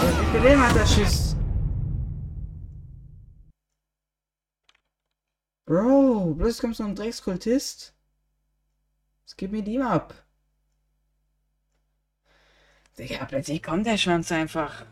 Aber 0.00 0.20
wie 0.20 0.26
viel 0.30 0.40
Leben 0.48 0.62
hat 0.62 0.76
der 0.76 0.86
Schiss? 0.86 1.31
Bloß 6.42 6.58
kommt 6.58 6.74
so 6.74 6.82
ein 6.82 6.96
Dreckskultist. 6.96 7.94
Gibt 9.36 9.52
mir 9.52 9.62
die 9.62 9.78
mal 9.78 9.92
ab? 9.92 10.24
Digga, 12.98 13.26
plötzlich 13.26 13.62
kommt 13.62 13.86
der 13.86 13.96
Schwanz 13.96 14.32
einfach. 14.32 14.84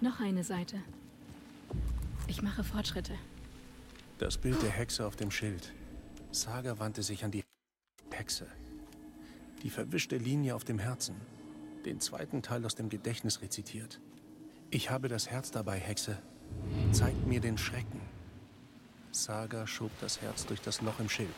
Noch 0.00 0.20
eine 0.20 0.44
Seite. 0.44 0.80
Ich 2.28 2.40
mache 2.40 2.62
Fortschritte. 2.62 3.18
Das 4.18 4.36
Bild 4.36 4.60
der 4.62 4.70
Hexe 4.70 5.06
auf 5.06 5.14
dem 5.14 5.30
Schild. 5.30 5.72
Saga 6.32 6.80
wandte 6.80 7.04
sich 7.04 7.24
an 7.24 7.30
die 7.30 7.44
Hexe. 8.10 8.48
Die 9.62 9.70
verwischte 9.70 10.16
Linie 10.16 10.56
auf 10.56 10.64
dem 10.64 10.80
Herzen. 10.80 11.14
Den 11.84 12.00
zweiten 12.00 12.42
Teil 12.42 12.66
aus 12.66 12.74
dem 12.74 12.88
Gedächtnis 12.88 13.42
rezitiert. 13.42 14.00
Ich 14.70 14.90
habe 14.90 15.06
das 15.06 15.30
Herz 15.30 15.52
dabei, 15.52 15.78
Hexe. 15.78 16.18
Zeig 16.90 17.14
mir 17.26 17.40
den 17.40 17.56
Schrecken. 17.56 18.00
Saga 19.12 19.68
schob 19.68 19.92
das 20.00 20.20
Herz 20.20 20.46
durch 20.46 20.60
das 20.62 20.80
Loch 20.80 20.98
im 20.98 21.08
Schild. 21.08 21.28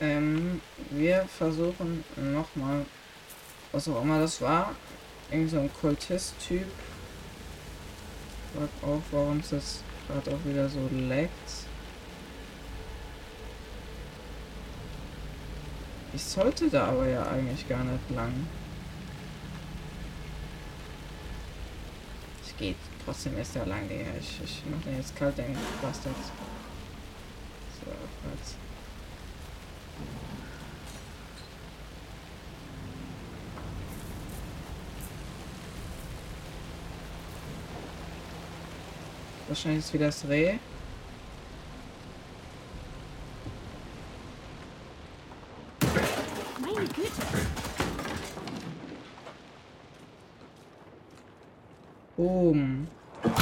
Ähm, 0.00 0.60
wir 0.90 1.26
versuchen 1.26 2.02
nochmal, 2.16 2.84
was 3.70 3.86
auch 3.86 4.02
immer 4.02 4.18
das 4.18 4.40
war, 4.40 4.74
irgend 5.30 5.50
so 5.50 5.60
ein 5.60 5.72
Kultist-Typ. 5.72 6.66
Frag 8.52 8.88
auch, 8.88 9.02
warum 9.12 9.38
es 9.38 9.50
jetzt 9.52 9.84
gerade 10.06 10.34
auch 10.34 10.44
wieder 10.44 10.68
so 10.68 10.88
laggt. 10.92 11.30
Ich 16.12 16.24
sollte 16.24 16.68
da 16.68 16.86
aber 16.86 17.06
ja 17.06 17.22
eigentlich 17.30 17.68
gar 17.68 17.84
nicht 17.84 18.10
lang. 18.10 18.48
Es 22.44 22.56
geht 22.56 22.76
trotzdem 23.04 23.38
erst 23.38 23.54
da 23.54 23.64
lang. 23.64 23.88
Ich, 24.18 24.40
ich 24.42 24.62
mach 24.68 24.82
den 24.82 24.96
jetzt 24.96 25.14
kalt, 25.14 25.38
den 25.38 25.56
Bastard. 25.80 26.14
So, 27.84 27.90
jetzt. 28.34 28.56
Wahrscheinlich 39.50 39.84
ist 39.84 39.92
wieder 39.92 40.06
das 40.06 40.28
Reh. 40.28 40.58
Meine 46.60 46.86
Güte. 46.86 47.10
Boom. 52.16 52.86
Kuchen 53.22 53.40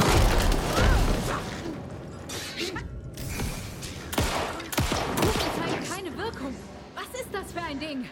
zeigen 5.59 5.85
keine 5.92 6.16
Wirkung. 6.16 6.55
Was 6.94 7.21
ist 7.21 7.29
das 7.31 7.53
für 7.53 7.61
ein 7.61 7.79
Ding? 7.79 8.07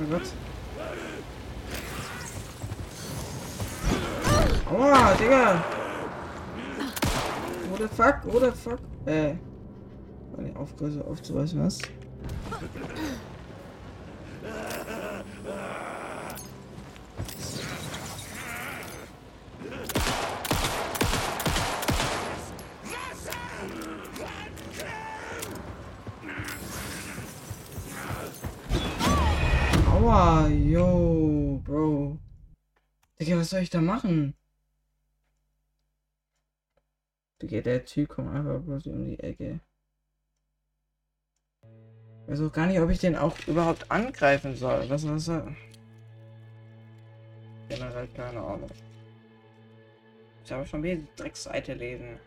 mein 0.00 0.10
Gott. 0.10 0.28
Aua, 4.70 5.14
Digga! 5.14 5.64
The 8.30 8.52
fuck? 8.52 8.78
Äh. 9.06 9.34
Die 10.38 10.54
Aufgröße 10.54 11.04
aufzuweisen, 11.04 11.60
was? 11.64 11.78
Aua, 29.90 30.48
yo, 30.48 31.60
Bro. 31.64 32.18
Digga, 33.18 33.38
was 33.38 33.50
soll 33.50 33.60
ich 33.60 33.70
da 33.70 33.80
machen? 33.80 34.37
Digga, 37.58 37.62
der 37.62 37.84
Typ 37.84 38.08
kommt 38.08 38.34
einfach 38.34 38.60
bloß 38.60 38.86
um 38.86 39.04
die 39.04 39.18
Ecke. 39.18 39.60
Ich 42.22 42.32
weiß 42.32 42.42
auch 42.42 42.52
gar 42.52 42.66
nicht, 42.66 42.80
ob 42.80 42.90
ich 42.90 42.98
den 42.98 43.16
auch 43.16 43.36
überhaupt 43.46 43.90
angreifen 43.90 44.54
soll. 44.54 44.88
Was 44.88 45.02
ist 45.04 45.28
das? 45.28 45.42
Generell 47.68 48.08
keine 48.08 48.40
Ahnung. 48.40 48.70
Ich 50.44 50.52
habe 50.52 50.66
schon 50.66 50.82
wieder 50.82 50.96
die 50.96 51.08
Dreckseite 51.16 51.74
lesen. 51.74 52.18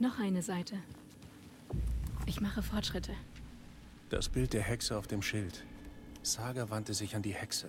Noch 0.00 0.18
eine 0.18 0.42
Seite. 0.42 0.78
Ich 2.32 2.40
mache 2.40 2.62
Fortschritte. 2.62 3.12
Das 4.08 4.30
Bild 4.30 4.54
der 4.54 4.62
Hexe 4.62 4.96
auf 4.96 5.06
dem 5.06 5.20
Schild. 5.20 5.66
Saga 6.22 6.70
wandte 6.70 6.94
sich 6.94 7.14
an 7.14 7.20
die 7.20 7.34
Hexe. 7.34 7.68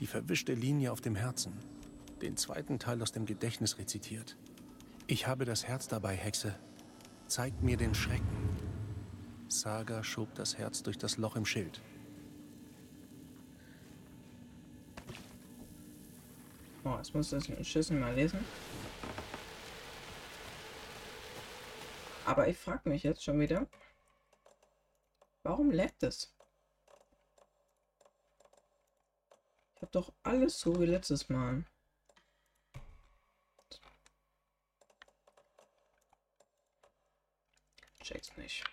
Die 0.00 0.08
verwischte 0.08 0.52
Linie 0.52 0.90
auf 0.90 1.00
dem 1.00 1.14
Herzen. 1.14 1.52
Den 2.20 2.36
zweiten 2.36 2.80
Teil 2.80 3.00
aus 3.00 3.12
dem 3.12 3.24
Gedächtnis 3.24 3.78
rezitiert. 3.78 4.36
Ich 5.06 5.28
habe 5.28 5.44
das 5.44 5.64
Herz 5.64 5.86
dabei, 5.86 6.16
Hexe. 6.16 6.56
Zeigt 7.28 7.62
mir 7.62 7.76
den 7.76 7.94
Schrecken. 7.94 8.26
Saga 9.46 10.02
schob 10.02 10.34
das 10.34 10.58
Herz 10.58 10.82
durch 10.82 10.98
das 10.98 11.16
Loch 11.16 11.36
im 11.36 11.46
Schild. 11.46 11.80
Oh, 16.82 16.96
jetzt 16.96 17.14
muss 17.14 17.32
ich 17.32 17.46
das 17.46 17.68
Schüssel 17.68 18.00
mal 18.00 18.12
lesen. 18.12 18.40
Aber 22.26 22.48
ich 22.48 22.58
frage 22.58 22.88
mich 22.88 23.04
jetzt 23.04 23.22
schon 23.22 23.38
wieder, 23.38 23.68
warum 25.44 25.70
leckt 25.70 26.02
es? 26.02 26.34
Ich 29.76 29.82
habe 29.82 29.92
doch 29.92 30.12
alles 30.24 30.58
so 30.58 30.80
wie 30.80 30.86
letztes 30.86 31.28
Mal. 31.28 31.64
Check's 38.00 38.36
nicht. 38.36 38.64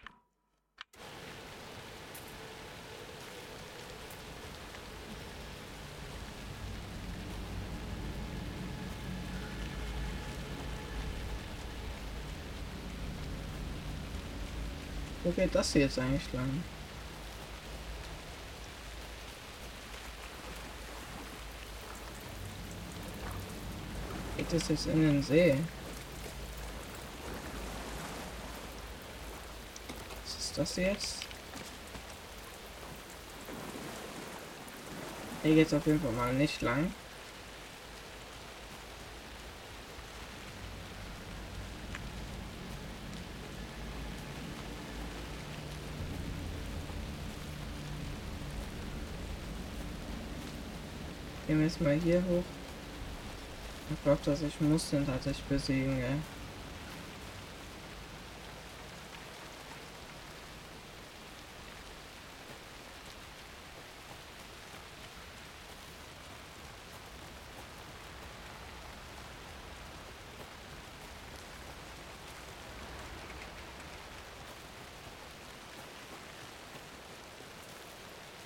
Wo 15.23 15.31
geht 15.31 15.55
das 15.55 15.73
jetzt 15.73 15.97
eigentlich 15.99 16.33
lang? 16.33 16.63
Geht 24.35 24.51
das 24.51 24.67
jetzt 24.67 24.87
in 24.87 25.01
den 25.01 25.23
See? 25.23 25.57
Was 30.25 30.45
ist 30.45 30.57
das 30.57 30.75
jetzt? 30.75 31.19
Hier 35.43 35.55
geht's 35.55 35.73
auf 35.73 35.85
jeden 35.85 36.01
Fall 36.01 36.11
mal 36.11 36.33
nicht 36.33 36.61
lang. 36.61 36.93
Gehen 51.53 51.59
wir 51.59 51.67
jetzt 51.67 51.81
mal 51.81 51.93
hier 51.93 52.17
hoch. 52.17 52.43
Ich 53.91 54.03
glaube, 54.03 54.19
dass 54.25 54.41
ich 54.41 54.59
muss 54.59 54.89
den 54.89 55.05
tatsächlich 55.05 55.45
besiegen, 55.45 55.99
ey. 56.01 56.15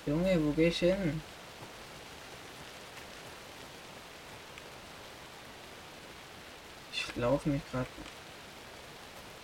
Junge, 0.04 0.44
wo 0.44 0.50
geh 0.50 0.68
ich 0.68 0.78
hin? 0.80 1.22
Ich 7.18 7.22
laufe 7.22 7.48
mich 7.48 7.62
gerade 7.72 7.88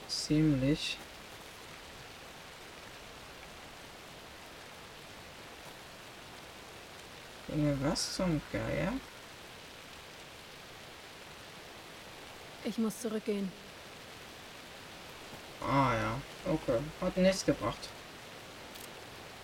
ziemlich. 0.07 0.97
Junge, 7.49 7.77
was 7.83 8.15
zum 8.15 8.41
Geier? 8.53 8.93
Ich 12.63 12.79
muss 12.79 13.01
zurückgehen. 13.01 13.51
Ah 15.61 15.95
ja, 15.95 16.21
okay. 16.53 16.79
Hat 17.01 17.17
nichts 17.17 17.45
gebracht. 17.45 17.89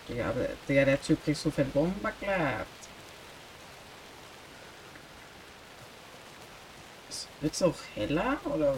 Digga, 0.07 0.29
aber 0.29 0.47
Digga, 0.69 0.85
der 0.85 1.01
Typ 1.01 1.21
kriegt 1.21 1.37
so 1.37 1.51
viel 1.51 1.65
Bomben 1.65 2.01
geklappt. 2.01 2.80
Wird's 7.41 7.61
auch 7.63 7.75
heller 7.95 8.39
oder 8.45 8.77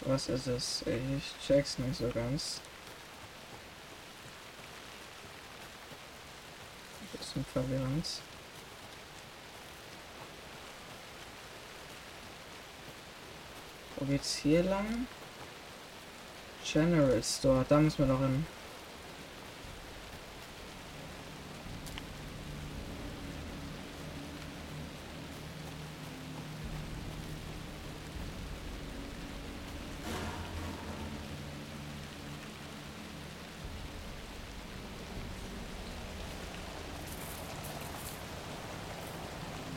was 0.00 0.28
ist 0.28 0.46
es? 0.46 0.82
Ich 0.86 1.46
check's 1.46 1.78
nicht 1.78 1.98
so 1.98 2.08
ganz. 2.08 2.60
Bisschen 7.12 7.44
verwirrend. 7.44 8.06
Wo 13.96 14.06
geht's 14.06 14.36
hier 14.36 14.62
lang? 14.62 15.06
General 16.64 17.22
Store, 17.22 17.64
da 17.68 17.78
müssen 17.78 17.98
wir 17.98 18.06
noch 18.06 18.20
hin. 18.20 18.46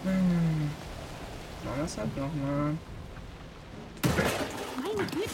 Hm. 0.03 0.71
Wir 1.89 1.93
es 1.93 1.97
halt 1.97 2.17
nochmal. 2.17 2.77
Meine 4.77 5.09
Güte. 5.09 5.29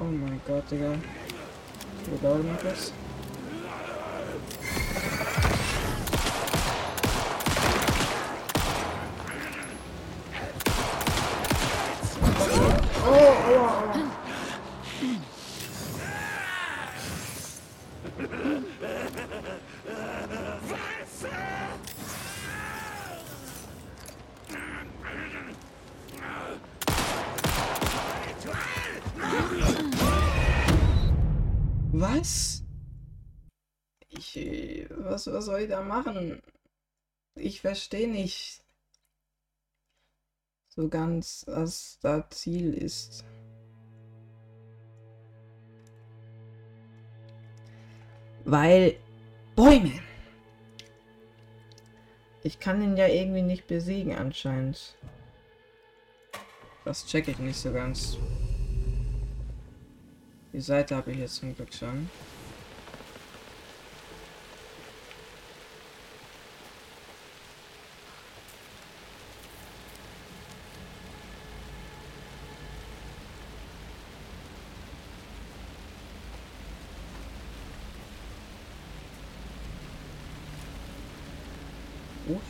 Oh 0.00 0.04
mein 0.04 0.40
Gott, 0.46 0.70
Digga. 0.70 0.92
Wie 2.04 2.22
dauert 2.22 2.44
noch 2.44 2.62
das? 2.62 2.92
Ich, 34.10 34.36
äh, 34.36 34.86
was, 34.90 35.26
was 35.26 35.44
soll 35.44 35.60
ich 35.60 35.68
da 35.68 35.82
machen? 35.82 36.42
Ich 37.34 37.60
verstehe 37.60 38.08
nicht 38.08 38.62
so 40.68 40.88
ganz, 40.88 41.44
was 41.46 41.98
da 42.00 42.28
Ziel 42.30 42.74
ist. 42.74 43.24
Weil 48.44 48.96
Bäume. 49.54 50.00
Ich 52.42 52.60
kann 52.60 52.80
ihn 52.80 52.96
ja 52.96 53.08
irgendwie 53.08 53.42
nicht 53.42 53.66
besiegen 53.66 54.14
anscheinend. 54.14 54.96
Das 56.84 57.04
check 57.06 57.28
ich 57.28 57.38
nicht 57.38 57.58
so 57.58 57.72
ganz. 57.72 58.16
Die 60.52 60.60
Seite 60.60 60.96
habe 60.96 61.12
ich 61.12 61.18
jetzt 61.18 61.34
zum 61.36 61.54
Glück 61.54 61.74
schon. 61.74 62.08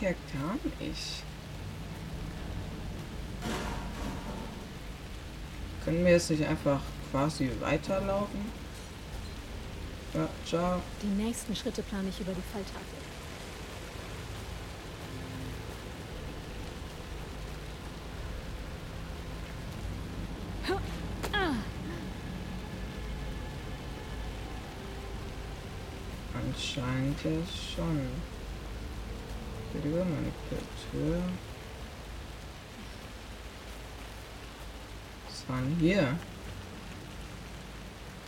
Woher 0.01 0.15
kam 0.33 0.61
ich? 0.79 1.25
Können 5.85 6.05
wir 6.05 6.13
jetzt 6.13 6.31
nicht 6.31 6.47
einfach 6.47 6.81
quasi 7.11 7.51
weiterlaufen? 7.59 8.53
Ja, 10.15 10.29
ciao. 10.47 10.81
Die 11.03 11.23
nächsten 11.23 11.57
Schritte 11.57 11.83
plane 11.83 12.11
ich 12.11 12.21
über 12.21 12.33
die 12.33 12.43
Falltafel. 12.53 12.85
Anscheinend 26.35 27.25
ja 27.25 27.31
schon. 27.75 28.38
Über 29.75 30.05
meine 30.05 30.33
Kultur. 30.49 31.23
Was 35.27 35.49
war 35.49 35.61
denn 35.61 35.77
hier? 35.77 36.19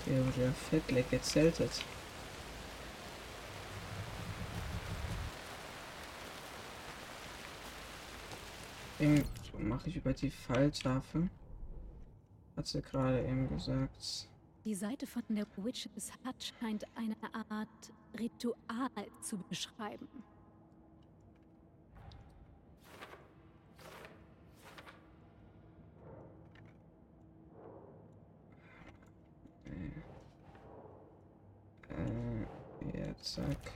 Hier 0.04 0.26
wurde 0.26 0.38
der 0.38 0.52
Fettleck 0.52 1.10
gezeltet. 1.10 1.70
Eben 8.98 9.24
mache 9.58 9.88
ich 9.88 9.96
über 9.96 10.12
die 10.12 10.30
Falltafel. 10.30 11.30
Hat 12.56 12.66
sie 12.66 12.82
gerade 12.82 13.24
eben 13.24 13.48
gesagt. 13.48 14.28
Die 14.64 14.74
Seite 14.74 15.06
von 15.06 15.22
der 15.30 15.46
Witches 15.56 16.12
Hut 16.24 16.52
scheint 16.60 16.84
eine 16.94 17.16
Art 17.32 17.92
Ritual 18.18 19.06
zu 19.22 19.38
beschreiben. 19.38 20.06
Zack. 33.22 33.72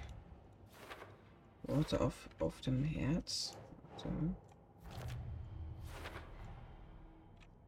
Worte 1.65 2.01
auf, 2.01 2.29
auf 2.41 2.61
dem 2.61 2.83
Herz. 2.85 3.57
So. 3.97 4.09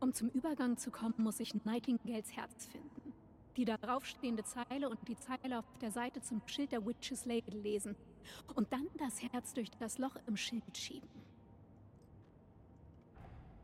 Um 0.01 0.13
zum 0.13 0.29
Übergang 0.31 0.77
zu 0.77 0.91
kommen, 0.91 1.15
muss 1.19 1.41
ich 1.41 1.65
Nightingales 1.65 2.37
Herz 2.37 2.67
finden. 2.67 3.13
Die 3.57 3.65
darauf 3.65 4.05
stehende 4.05 4.45
Zeile 4.45 4.91
und 4.91 4.99
die 5.09 5.17
Zeile 5.17 5.59
auf 5.59 5.65
der 5.81 5.91
Seite 5.91 6.21
zum 6.21 6.43
Schild 6.47 6.73
der 6.73 6.85
Witches 6.87 7.25
Lady 7.25 7.51
lesen. 7.51 7.97
Und 8.55 8.71
dann 8.73 8.87
das 8.99 9.23
Herz 9.23 9.55
durch 9.55 9.71
das 9.79 9.99
Loch 9.99 10.17
im 10.27 10.37
Schild 10.37 10.77
schieben. 10.77 11.09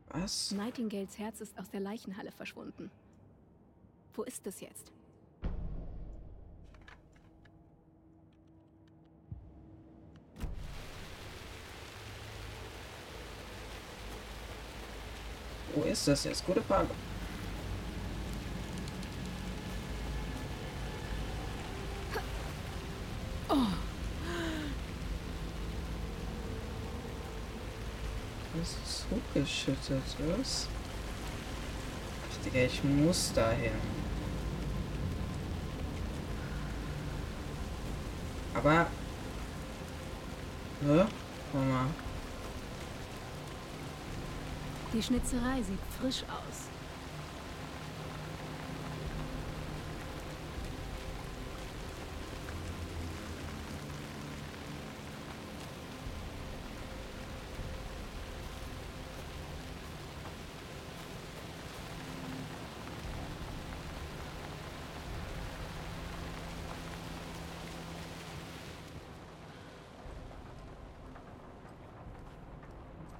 Was? 0.09 0.51
Nightingales 0.51 1.17
Herz 1.19 1.41
ist 1.41 1.57
aus 1.59 1.69
der 1.69 1.79
Leichenhalle 1.79 2.31
verschwunden. 2.31 2.89
Wo 4.15 4.23
ist 4.23 4.45
es 4.47 4.61
jetzt? 4.61 4.91
Ist 15.93 16.07
das 16.07 16.23
jetzt? 16.23 16.45
Gute 16.45 16.61
Frage. 16.61 16.89
Das 28.55 28.69
ist 28.69 29.05
hochgeschüttet, 29.11 30.03
was? 30.37 30.67
Ich 32.31 32.51
denke, 32.51 32.65
ich 32.65 32.83
muss 32.83 33.31
dahin. 33.33 33.71
Aber... 38.53 38.87
Hä? 40.81 41.05
Warte 41.51 41.67
mal. 41.67 41.85
Die 44.93 45.01
Schnitzerei 45.01 45.63
sieht 45.63 45.79
frisch 45.99 46.23
aus. 46.29 46.69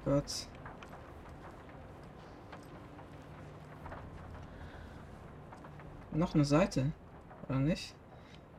Gott. 0.05 0.47
Noch 6.15 6.35
eine 6.35 6.45
Seite, 6.45 6.91
oder 7.49 7.59
nicht? 7.59 7.95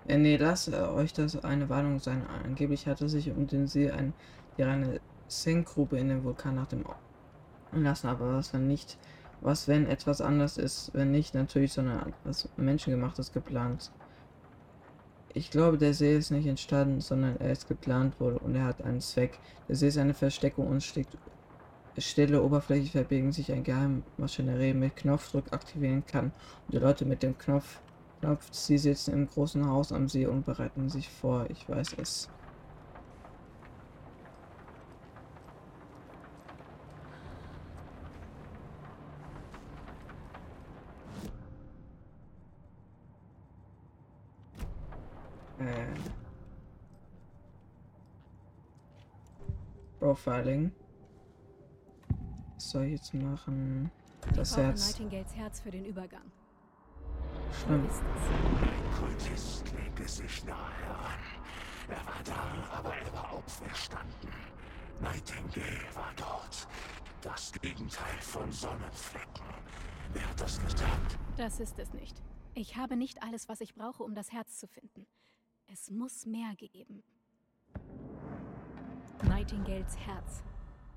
Äh, 0.09 0.19
nee, 0.19 0.37
lasst 0.37 0.69
äh, 0.69 0.77
euch 0.77 1.12
das 1.12 1.45
eine 1.45 1.69
Warnung 1.69 1.99
sein. 1.99 2.27
Angeblich 2.45 2.87
hatte 2.87 3.09
sich 3.09 3.31
um 3.31 3.47
den 3.47 3.67
See 3.67 3.90
ein, 3.90 4.12
die 4.59 4.62
reine 4.62 5.01
Senkgrube 5.29 5.99
in 5.99 6.09
den 6.09 6.25
Vulkan 6.25 6.57
nach 6.57 6.67
dem 6.67 6.85
lassen, 7.73 8.09
aber 8.09 8.35
was 8.35 8.53
wenn 8.53 8.67
nicht, 8.67 8.99
was 9.40 9.67
wenn 9.69 9.87
etwas 9.87 10.21
anders 10.21 10.59
ist, 10.59 10.90
wenn 10.95 11.11
nicht 11.11 11.35
natürlich, 11.35 11.73
sondern 11.73 12.09
etwas 12.09 12.49
Menschengemachtes 12.57 13.33
geplant. 13.33 13.90
Ich 15.33 15.51
glaube, 15.51 15.79
der 15.79 15.95
See 15.95 16.17
ist 16.17 16.31
nicht 16.31 16.47
entstanden, 16.47 17.01
sondern 17.01 17.37
er 17.40 17.51
ist 17.51 17.67
geplant 17.67 18.21
wurde 18.21 18.38
und 18.38 18.55
er 18.55 18.64
hat 18.64 18.83
einen 18.83 19.01
Zweck. 19.01 19.40
Der 19.69 19.75
See 19.75 19.88
ist 19.88 19.99
eine 19.99 20.14
Versteckung 20.14 20.69
und 20.69 20.83
steckt 20.83 21.17
stille 21.98 22.42
Oberfläche 22.42 22.90
verbiegen 22.90 23.33
sich 23.33 23.52
ein 23.52 23.62
Geheimmaschinerie 23.64 24.74
mit 24.74 24.96
Knopfdruck 24.96 25.52
aktivieren 25.52 26.04
kann. 26.07 26.26
Und 26.66 26.74
die 26.74 26.78
Leute 26.78 27.04
mit 27.04 27.22
dem 27.22 27.38
Knopf, 27.38 27.80
Knopf, 28.20 28.48
sie 28.52 28.78
sitzen 28.78 29.14
im 29.14 29.28
großen 29.28 29.66
Haus 29.68 29.92
am 29.92 30.09
See 30.09 30.26
und 30.26 30.44
bereiten 30.44 30.88
sich 30.88 31.09
vor. 31.09 31.46
Ich 31.50 31.68
weiß 31.68 31.96
es. 31.98 32.28
Äh. 45.59 45.87
Profiling. 50.00 50.72
Was 52.64 52.70
soll 52.70 52.85
ich 52.85 52.92
jetzt 52.92 53.12
machen? 53.12 53.90
Das 54.35 54.57
Herz. 54.57 54.98
Nightingales 54.98 55.37
Herz 55.37 55.61
für 55.61 55.70
den 55.70 55.85
Übergang. 55.85 56.33
Schlimm. 57.53 57.83
Ein 57.83 58.90
Kultist 58.98 59.70
legte 59.72 60.09
sich 60.09 60.44
nahe 60.46 60.57
an. 60.57 61.20
Er 61.90 62.07
war 62.07 62.22
da, 62.24 62.79
aber 62.79 62.96
er 62.96 63.12
war 63.12 63.35
auferstanden. 63.35 64.31
Nightingale 65.03 65.94
war 65.94 66.11
dort. 66.16 66.66
Das 67.20 67.53
Gegenteil 67.53 68.18
von 68.20 68.50
Sonnenflecken. 68.50 69.44
Wer 70.14 70.27
hat 70.27 70.40
das 70.40 70.59
getan? 70.66 71.00
Das 71.37 71.61
ist 71.61 71.79
es 71.79 71.92
nicht. 71.92 72.16
Ich 72.55 72.79
habe 72.79 72.96
nicht 72.96 73.22
alles, 73.22 73.46
was 73.46 73.61
ich 73.61 73.74
brauche, 73.74 74.03
um 74.03 74.14
das 74.14 74.33
Herz 74.33 74.59
zu 74.59 74.68
finden. 74.68 75.07
Es 75.70 75.90
muss 75.90 76.24
mehr 76.24 76.55
geben. 76.57 77.03
Nightingales 79.29 79.98
Herz. 79.98 80.42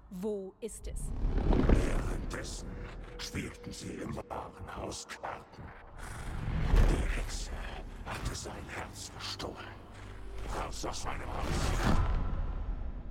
Wo 0.10 0.54
ist 0.62 0.88
es? 0.88 1.02
Währenddessen 1.50 2.68
spielten 3.18 3.72
sie 3.72 3.94
im 3.96 4.16
Warenhaus 4.16 5.08
Karten. 5.08 5.64
Die 6.90 7.20
Hexe 7.20 7.52
hatte 8.06 8.36
sein 8.36 8.64
Herz 8.70 9.12
gestohlen. 9.18 9.56
Raus 10.56 10.86
aus 10.86 11.04
meinem 11.06 11.28
Haus. 11.28 12.00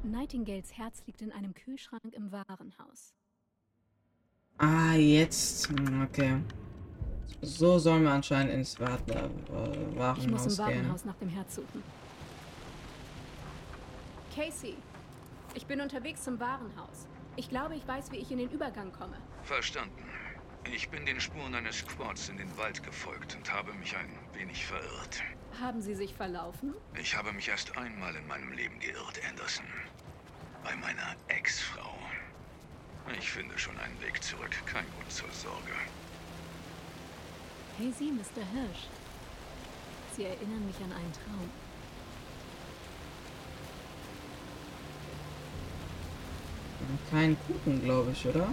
Nightingales 0.03 0.73
Herz 0.77 1.03
liegt 1.07 1.21
in 1.21 1.33
einem 1.33 1.53
Kühlschrank 1.53 2.13
im 2.13 2.33
Warenhaus. 2.33 3.13
Ah, 4.59 4.95
jetzt. 4.95 5.69
Hm, 5.69 6.03
Okay. 6.05 6.41
So 7.43 7.79
sollen 7.79 8.03
wir 8.05 8.13
anscheinend 8.13 8.55
ins 8.55 8.81
Wart 8.81 9.09
äh, 9.11 9.29
Ich 10.17 10.27
muss 10.27 10.47
Warenhaus 10.47 10.47
im 10.47 10.51
gehen. 10.51 10.59
Warenhaus 10.59 11.05
nach 11.05 11.17
dem 11.17 11.29
Herz 11.29 11.55
suchen. 11.57 11.83
Casey, 14.35 14.75
ich 15.57 15.67
bin 15.67 15.81
unterwegs 15.81 16.23
zum 16.23 16.39
Warenhaus. 16.39 17.09
Ich 17.37 17.49
glaube, 17.49 17.75
ich 17.75 17.87
weiß, 17.89 18.13
wie 18.13 18.17
ich 18.17 18.31
in 18.31 18.39
den 18.39 18.51
Übergang 18.51 18.93
komme. 18.93 19.17
Verstanden. 19.43 20.05
Ich 20.73 20.89
bin 20.91 21.07
den 21.07 21.21
Spuren 21.21 21.55
eines 21.55 21.87
Quads 21.87 22.29
in 22.29 22.37
den 22.37 22.57
Wald 22.59 22.83
gefolgt 22.83 23.37
und 23.37 23.53
habe 23.53 23.73
mich 23.75 23.97
ein 23.97 24.11
wenig 24.35 24.67
verirrt. 24.67 25.23
Haben 25.61 25.81
Sie 25.81 25.95
sich 25.95 26.15
verlaufen? 26.15 26.75
Ich 27.01 27.17
habe 27.17 27.33
mich 27.33 27.49
erst 27.49 27.77
einmal 27.77 28.15
in 28.15 28.27
meinem 28.27 28.53
Leben 28.53 28.79
geirrt, 28.81 29.21
Anderson. 29.29 29.65
bei 30.63 30.75
meiner 30.77 31.15
Ex-Frau. 31.29 31.95
Ich 33.19 33.31
finde 33.31 33.57
schon 33.57 33.79
einen 33.79 34.01
Weg 34.03 34.23
zurück. 34.23 34.51
Kein 34.67 34.85
Grund 34.95 35.11
zur 35.11 35.31
Sorge. 35.31 35.73
Hey 37.79 37.93
Sie, 37.97 38.11
Mr. 38.11 38.45
Hirsch. 38.53 38.89
Sie 40.17 40.25
erinnern 40.25 40.67
mich 40.67 40.77
an 40.79 40.93
einen 40.93 41.13
Traum. 41.13 41.51
Keinen 47.11 47.37
Kuchen, 47.47 47.83
glaube 47.83 48.13
ich, 48.13 48.27
oder? 48.27 48.49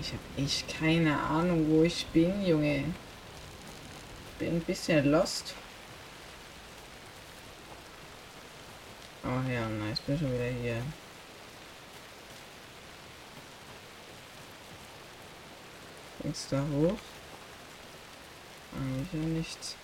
Ich 0.00 0.08
habe 0.08 0.44
echt 0.44 0.78
keine 0.78 1.18
Ahnung, 1.18 1.66
wo 1.68 1.82
ich 1.82 2.06
bin, 2.06 2.44
Junge. 2.46 2.84
Bin 4.38 4.56
ein 4.56 4.60
bisschen 4.60 5.10
lost. 5.10 5.54
Oh 9.24 9.50
ja, 9.50 9.68
nice. 9.68 10.00
Bin 10.00 10.18
schon 10.18 10.32
wieder 10.32 10.44
hier. 10.62 10.82
Ging's 16.22 16.46
da 16.50 16.62
hoch? 16.72 16.98
Eigentlich 18.76 19.12
ja 19.12 19.28
nichts. 19.28 19.76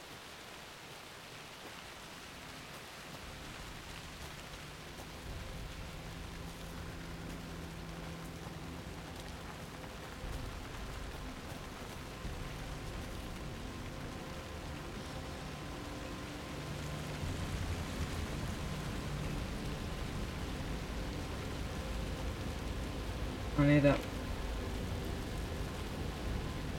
Oh 23.64 23.66
ne, 23.66 23.80
da. 23.80 23.94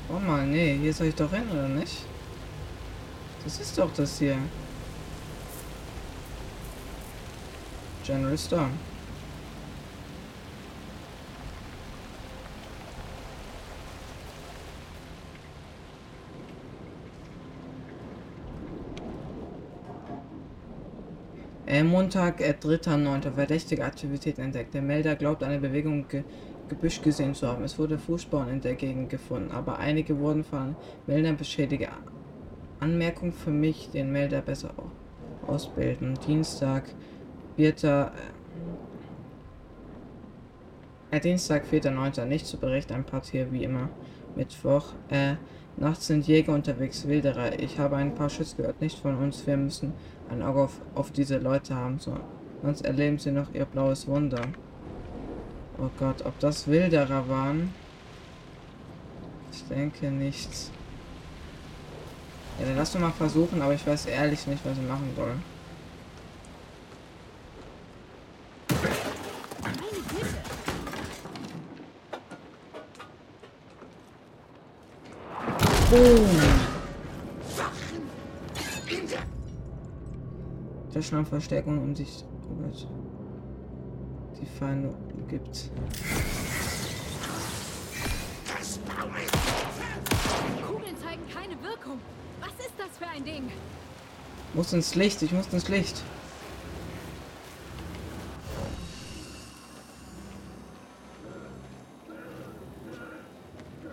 Oh 0.08 0.20
mal, 0.20 0.46
nee, 0.46 0.78
hier 0.78 0.94
soll 0.94 1.08
ich 1.08 1.16
doch 1.16 1.32
hin, 1.32 1.50
oder 1.52 1.68
nicht? 1.68 2.06
Das 3.44 3.60
ist 3.60 3.76
doch 3.78 3.92
das 3.92 4.20
hier. 4.20 4.38
General 8.06 8.38
Storm. 8.38 8.72
Äh, 21.66 21.84
Montag, 21.84 22.42
äh, 22.42 22.54
3.9. 22.54 23.32
Verdächtige 23.32 23.84
Aktivität 23.84 24.38
entdeckt. 24.38 24.76
Der 24.76 24.84
Melder 24.84 25.16
glaubt, 25.16 25.42
eine 25.42 25.58
Bewegung 25.58 26.06
Gebüsch 26.70 27.02
gesehen 27.02 27.36
zu 27.36 27.48
haben. 27.48 27.64
Es 27.64 27.78
wurde 27.78 27.98
Fußspuren 27.98 28.50
in 28.50 28.62
der 28.62 28.76
Gegend 28.76 29.10
gefunden, 29.10 29.52
aber 29.52 29.80
einige 29.80 30.20
wurden 30.20 30.44
von 30.44 30.76
Meldern 31.08 31.38
beschädigt. 31.38 31.90
Anmerkung 32.80 33.32
für 33.32 33.52
mich, 33.52 33.90
den 33.92 34.12
Melder 34.12 34.42
besser 34.42 34.72
ausbilden. 35.48 36.18
Dienstag, 36.28 36.84
4. 37.56 38.12
Äh, 41.12 41.20
Dienstag, 41.20 41.64
4.9. 41.72 42.26
Nicht 42.26 42.46
zu 42.46 42.58
berichten, 42.58 42.94
ein 42.94 43.06
Part 43.06 43.28
hier 43.28 43.52
wie 43.52 43.64
immer. 43.64 43.90
Mittwoch, 44.36 44.94
äh, 45.10 45.36
nachts 45.78 46.08
sind 46.08 46.28
Jäger 46.28 46.54
unterwegs, 46.54 47.08
Wilderer. 47.08 47.58
Ich 47.60 47.80
habe 47.80 47.96
ein 47.96 48.14
paar 48.14 48.30
Schüsse 48.30 48.58
gehört, 48.58 48.82
nicht 48.82 49.00
von 49.00 49.16
uns. 49.18 49.48
Wir 49.48 49.56
müssen 49.56 49.94
ein 50.30 50.42
Auge 50.42 50.64
auf, 50.64 50.82
auf 50.94 51.12
diese 51.12 51.38
Leute 51.38 51.76
haben, 51.76 52.00
so. 52.00 52.18
sonst 52.62 52.82
erleben 52.84 53.18
sie 53.18 53.32
noch 53.32 53.54
ihr 53.54 53.66
blaues 53.66 54.08
Wunder. 54.08 54.42
Oh 55.78 55.90
Gott, 56.00 56.26
ob 56.26 56.40
das 56.40 56.68
Wilderer 56.68 57.28
waren? 57.28 57.74
Ich 59.52 59.64
denke 59.68 60.10
nicht. 60.10 60.72
Ja, 62.60 62.66
dann 62.66 62.78
lass 62.78 62.94
doch 62.94 63.00
mal 63.02 63.12
versuchen, 63.12 63.62
aber 63.62 63.74
ich 63.74 63.86
weiß 63.86 64.06
ehrlich 64.06 64.48
nicht, 64.48 64.66
was 64.66 64.78
ich 64.78 64.88
machen 64.88 65.12
soll. 65.16 65.36
Boom. 75.92 76.30
Der 80.94 81.02
schnell 81.02 81.26
Verstärkung 81.26 81.78
um 81.78 81.94
sich 81.94 82.24
oh 82.50 82.64
Gott, 82.64 82.88
die 84.46 84.60
Feinde 84.60 84.94
gibt. 85.28 85.70
Kugeln 90.68 90.98
zeigen 91.04 91.22
keine 91.34 91.62
Wirkung. 91.64 92.00
Was 92.40 92.66
ist 92.66 92.74
das 92.78 92.98
für 92.98 93.08
ein 93.08 93.24
Ding? 93.24 93.52
Muss 94.54 94.74
ins 94.74 94.96
Licht, 94.96 95.22
ich 95.22 95.32
muss 95.32 95.48
ins 95.52 95.68
Licht. 95.68 96.02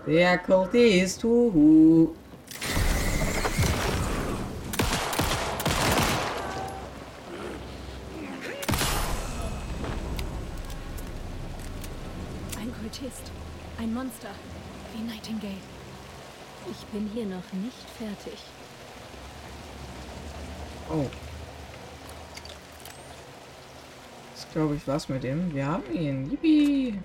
Der 0.07 0.39
Kultist, 0.39 1.23
huhu. 1.23 2.15
Ein 12.61 12.73
Kultist. 12.81 13.31
Monster. 14.23 14.31
Wie 14.95 15.03
Nightingale. 15.03 15.57
Ich 16.71 16.85
bin 16.87 17.09
hier 17.13 17.27
noch 17.27 17.53
nicht 17.53 17.91
fertig. 17.99 18.39
Oh. 20.89 21.07
Das 24.35 24.49
glaube 24.53 24.77
ich 24.77 24.87
was 24.87 25.09
mit 25.09 25.25
dem. 25.25 25.53
Wir 25.55 25.67
haben 25.67 25.91
ihn. 25.93 26.31
Yippie. 26.31 27.01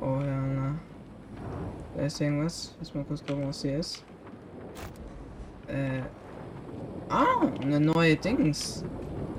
Oh 0.00 0.20
ja, 0.20 0.40
na. 0.40 0.74
Da 1.96 2.02
ist 2.02 2.20
irgendwas. 2.20 2.74
Lass 2.78 2.94
mal 2.94 3.04
kurz 3.04 3.20
gucken, 3.20 3.46
was 3.48 3.62
hier 3.62 3.78
ist. 3.78 4.04
Äh. 5.66 6.00
Ah, 7.10 7.46
eine 7.60 7.78
neue 7.78 8.16
Dings. 8.16 8.84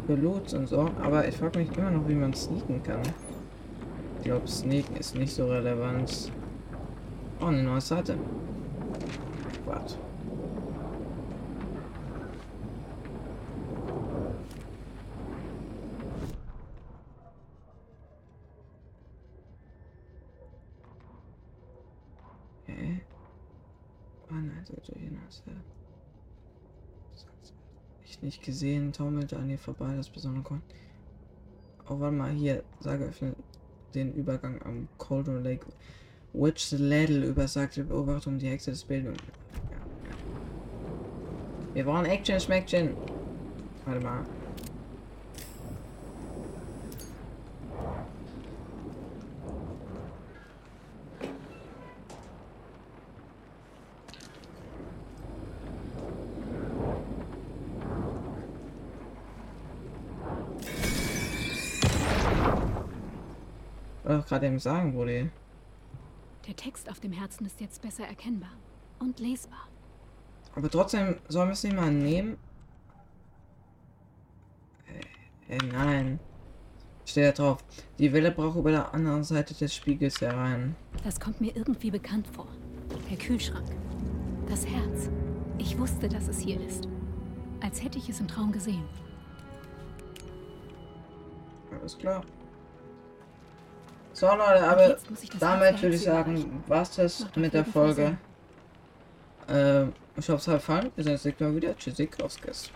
Für 0.05 0.15
Loot 0.15 0.53
und 0.53 0.67
so. 0.67 0.89
Aber 1.01 1.27
ich 1.27 1.37
frage 1.37 1.59
mich 1.59 1.77
immer 1.77 1.91
noch, 1.91 2.07
wie 2.07 2.15
man 2.15 2.33
sneaken 2.33 2.83
kann. 2.83 3.01
Ich 4.17 4.25
glaube, 4.25 4.47
Sneaken 4.47 4.95
ist 4.97 5.15
nicht 5.15 5.33
so 5.33 5.47
relevant. 5.47 6.31
Oh, 7.41 7.45
eine 7.45 7.63
neue 7.63 7.81
Seite. 7.81 8.17
Warte. 9.65 9.95
Okay. 22.63 23.01
Oh 24.29 24.33
nein, 24.33 24.63
so 24.65 24.73
durch 24.75 24.99
hinaus. 24.99 25.43
Ich 28.05 28.21
nicht 28.21 28.41
taumelte 28.93 29.37
an 29.37 29.49
ihr 29.49 29.57
vorbei, 29.57 29.93
das 29.95 30.09
besondere 30.09 30.43
Korn. 30.43 30.61
Oh, 31.89 31.99
warte 31.99 32.15
mal, 32.15 32.31
hier, 32.31 32.63
sage 32.79 33.05
öffne 33.05 33.35
den 33.93 34.13
Übergang 34.13 34.61
am 34.63 34.87
Cauldron 34.97 35.43
Lake. 35.43 35.65
Witch 36.33 36.65
the 36.69 36.77
Ladle 36.77 37.25
übersagte 37.25 37.83
Beobachtung 37.83 38.39
die 38.39 38.49
Hexe 38.49 38.71
des 38.71 38.83
Bildung. 38.85 39.15
Wir 41.73 41.83
brauchen 41.83 42.05
Action, 42.05 42.39
Schmeckchen. 42.39 42.95
Warte 43.85 44.03
mal. 44.03 44.25
Wollte 64.03 64.22
gerade 64.33 64.47
eben 64.47 64.59
sagen, 64.59 64.93
Brudi. 64.93 65.29
Der 66.47 66.55
Text 66.55 66.89
auf 66.89 66.99
dem 66.99 67.11
Herzen 67.11 67.45
ist 67.45 67.61
jetzt 67.61 67.81
besser 67.81 68.05
erkennbar 68.05 68.53
und 68.99 69.19
lesbar. 69.19 69.67
Aber 70.55 70.69
trotzdem, 70.69 71.17
sollen 71.27 71.49
wir 71.49 71.53
es 71.53 71.63
nicht 71.63 71.75
mal 71.75 71.91
nehmen? 71.91 72.37
Äh, 75.47 75.55
äh, 75.55 75.59
nein. 75.71 76.19
Steht 77.05 77.25
da 77.25 77.43
drauf. 77.43 77.63
Die 77.99 78.11
Welle 78.11 78.31
braucht 78.31 78.57
über 78.57 78.71
der 78.71 78.93
anderen 78.93 79.23
Seite 79.23 79.53
des 79.53 79.75
Spiegels 79.75 80.19
herein. 80.21 80.75
Das 81.03 81.19
kommt 81.19 81.39
mir 81.39 81.55
irgendwie 81.55 81.91
bekannt 81.91 82.27
vor. 82.27 82.47
Der 83.09 83.17
Kühlschrank. 83.17 83.69
Das 84.49 84.65
Herz. 84.65 85.09
Ich 85.59 85.77
wusste, 85.77 86.09
dass 86.09 86.27
es 86.27 86.39
hier 86.39 86.59
ist. 86.61 86.87
Als 87.61 87.83
hätte 87.83 87.99
ich 87.99 88.09
es 88.09 88.19
im 88.19 88.27
Traum 88.27 88.51
gesehen. 88.51 88.83
Alles 91.71 91.97
klar. 91.97 92.23
So 94.13 94.27
Leute, 94.27 94.63
aber 94.63 94.97
damit 95.39 95.81
würde 95.81 95.95
ich 95.95 96.03
sagen, 96.03 96.35
erreichen. 96.35 96.63
war's 96.67 96.95
das 96.95 97.25
mit 97.35 97.53
der 97.53 97.65
Folge. 97.65 98.17
Ähm, 99.49 99.93
ich 100.15 100.29
hoffe 100.29 100.39
es 100.39 100.47
hat 100.47 100.55
gefallen. 100.55 100.91
Wir 100.95 101.03
sehen 101.03 101.13
uns 101.13 101.25
nächstes 101.25 101.47
Mal 101.47 101.55
wieder. 101.55 101.75
Tschüssi, 101.75 102.05
Kloskis. 102.05 102.69